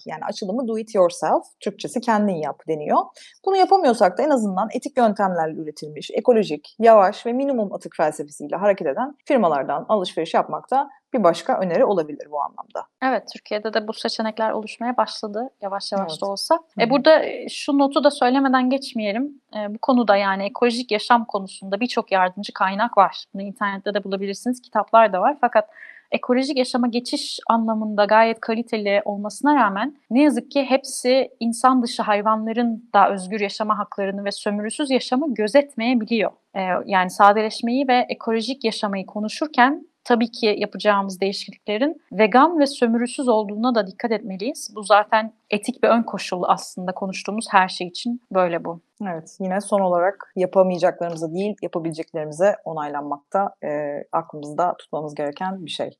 yani 0.06 0.24
açılımı 0.28 0.68
do 0.68 0.78
it 0.78 0.94
yourself, 0.94 1.42
Türkçesi 1.60 2.00
kendin 2.00 2.36
yap 2.36 2.62
deniyor. 2.68 2.98
Bunu 3.44 3.56
yapamıyorsak 3.56 4.18
da 4.18 4.22
en 4.22 4.30
azından 4.30 4.68
etik 4.74 4.98
yöntemlerle 4.98 5.60
üretilmiş, 5.60 6.10
ekolojik, 6.14 6.76
yavaş 6.78 7.26
ve 7.26 7.32
minimum 7.32 7.72
atık 7.72 7.96
felsefesiyle 7.96 8.56
hareket 8.56 8.86
eden 8.86 9.14
firmalardan 9.24 9.86
alışveriş 9.88 10.34
yapmakta 10.34 10.88
bir 11.14 11.24
başka 11.24 11.60
öneri 11.60 11.84
olabilir 11.84 12.28
bu 12.30 12.42
anlamda. 12.42 12.86
Türkiye'de 13.32 13.74
de 13.74 13.88
bu 13.88 13.92
seçenekler 13.92 14.50
oluşmaya 14.50 14.96
başladı 14.96 15.50
yavaş 15.62 15.92
yavaş 15.92 16.12
evet. 16.12 16.22
da 16.22 16.26
olsa. 16.26 16.54
Hı-hı. 16.54 16.84
E 16.84 16.90
burada 16.90 17.22
şu 17.48 17.78
notu 17.78 18.04
da 18.04 18.10
söylemeden 18.10 18.70
geçmeyelim. 18.70 19.40
E, 19.56 19.74
bu 19.74 19.78
konuda 19.78 20.16
yani 20.16 20.44
ekolojik 20.44 20.90
yaşam 20.90 21.24
konusunda 21.24 21.80
birçok 21.80 22.12
yardımcı 22.12 22.52
kaynak 22.52 22.98
var. 22.98 23.24
Bunu 23.34 23.42
internette 23.42 23.94
de 23.94 24.04
bulabilirsiniz, 24.04 24.62
kitaplar 24.62 25.12
da 25.12 25.20
var. 25.20 25.36
Fakat 25.40 25.68
ekolojik 26.10 26.56
yaşama 26.56 26.86
geçiş 26.86 27.38
anlamında 27.46 28.04
gayet 28.04 28.40
kaliteli 28.40 29.02
olmasına 29.04 29.54
rağmen 29.54 29.96
ne 30.10 30.22
yazık 30.22 30.50
ki 30.50 30.64
hepsi 30.64 31.30
insan 31.40 31.82
dışı 31.82 32.02
hayvanların 32.02 32.90
da 32.94 33.10
özgür 33.10 33.40
yaşama 33.40 33.78
haklarını 33.78 34.24
ve 34.24 34.32
sömürüsüz 34.32 34.90
yaşamı 34.90 35.34
gözetmeyebiliyor. 35.34 36.30
Ee, 36.54 36.60
yani 36.86 37.10
sadeleşmeyi 37.10 37.88
ve 37.88 38.06
ekolojik 38.08 38.64
yaşamayı 38.64 39.06
konuşurken 39.06 39.87
tabii 40.08 40.30
ki 40.30 40.54
yapacağımız 40.58 41.20
değişikliklerin 41.20 42.02
vegan 42.12 42.58
ve 42.58 42.66
sömürüsüz 42.66 43.28
olduğuna 43.28 43.74
da 43.74 43.86
dikkat 43.86 44.12
etmeliyiz. 44.12 44.72
Bu 44.74 44.82
zaten 44.82 45.32
etik 45.50 45.82
bir 45.82 45.88
ön 45.88 46.02
koşul 46.02 46.42
aslında 46.46 46.92
konuştuğumuz 46.92 47.46
her 47.50 47.68
şey 47.68 47.86
için 47.86 48.20
böyle 48.34 48.64
bu. 48.64 48.80
Evet 49.02 49.36
yine 49.40 49.60
son 49.60 49.80
olarak 49.80 50.32
yapamayacaklarımıza 50.36 51.34
değil 51.34 51.54
yapabileceklerimize 51.62 52.54
onaylanmakta 52.64 53.54
e, 53.64 53.68
aklımızda 54.12 54.74
tutmamız 54.78 55.14
gereken 55.14 55.64
bir 55.66 55.70
şey. 55.70 55.90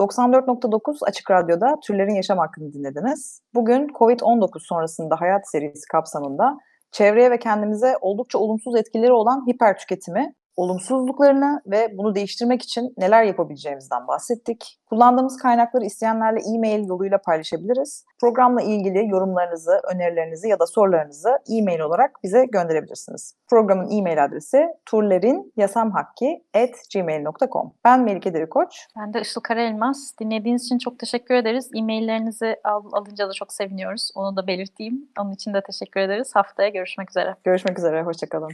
94.9 0.00 0.98
Açık 1.06 1.30
Radyo'da 1.30 1.76
Türlerin 1.86 2.14
Yaşam 2.14 2.38
Hakkını 2.38 2.72
dinlediniz. 2.72 3.40
Bugün 3.54 3.88
COVID-19 3.88 4.48
sonrasında 4.58 5.20
hayat 5.20 5.50
serisi 5.50 5.88
kapsamında 5.92 6.58
çevreye 6.92 7.30
ve 7.30 7.38
kendimize 7.38 7.96
oldukça 8.00 8.38
olumsuz 8.38 8.76
etkileri 8.76 9.12
olan 9.12 9.46
hiper 9.46 9.78
tüketimi 9.78 10.34
olumsuzluklarını 10.56 11.62
ve 11.66 11.88
bunu 11.98 12.14
değiştirmek 12.14 12.62
için 12.62 12.94
neler 12.98 13.22
yapabileceğimizden 13.22 14.08
bahsettik. 14.08 14.80
Kullandığımız 14.86 15.36
kaynakları 15.36 15.84
isteyenlerle 15.84 16.40
e-mail 16.54 16.88
yoluyla 16.88 17.18
paylaşabiliriz. 17.18 18.04
Programla 18.20 18.62
ilgili 18.62 19.08
yorumlarınızı, 19.08 19.80
önerilerinizi 19.94 20.48
ya 20.48 20.58
da 20.58 20.66
sorularınızı 20.66 21.38
e-mail 21.58 21.80
olarak 21.80 22.10
bize 22.22 22.44
gönderebilirsiniz. 22.52 23.34
Programın 23.50 23.98
e-mail 23.98 24.24
adresi 24.24 24.68
turlerinyasamhakki.gmail.com 24.86 27.72
Ben 27.84 28.00
Melike 28.00 28.34
Derikoç. 28.34 28.86
Ben 28.98 29.14
de 29.14 29.20
Işıl 29.20 29.40
Karaelmaz. 29.40 30.14
Dinlediğiniz 30.20 30.64
için 30.64 30.78
çok 30.78 30.98
teşekkür 30.98 31.34
ederiz. 31.34 31.70
E-maillerinizi 31.76 32.56
al, 32.64 32.82
alınca 32.92 33.28
da 33.28 33.32
çok 33.32 33.52
seviniyoruz. 33.52 34.10
Onu 34.14 34.36
da 34.36 34.46
belirteyim. 34.46 35.08
Onun 35.20 35.32
için 35.32 35.54
de 35.54 35.60
teşekkür 35.60 36.00
ederiz. 36.00 36.30
Haftaya 36.34 36.68
görüşmek 36.68 37.10
üzere. 37.10 37.36
Görüşmek 37.44 37.78
üzere. 37.78 38.02
Hoşçakalın. 38.02 38.50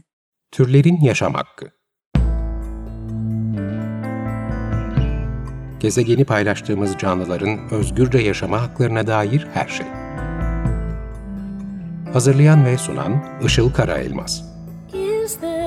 Türlerin 0.50 1.00
Yaşam 1.00 1.34
Hakkı 1.34 1.79
gezegeni 5.80 6.24
paylaştığımız 6.24 6.98
canlıların 6.98 7.58
özgürce 7.70 8.18
yaşama 8.18 8.62
haklarına 8.62 9.06
dair 9.06 9.46
her 9.54 9.68
şey. 9.68 9.86
Hazırlayan 12.12 12.64
ve 12.64 12.78
sunan 12.78 13.24
Işıl 13.44 13.72
Karaelmaz. 13.72 14.44
Is 14.92 15.36
there 15.40 15.59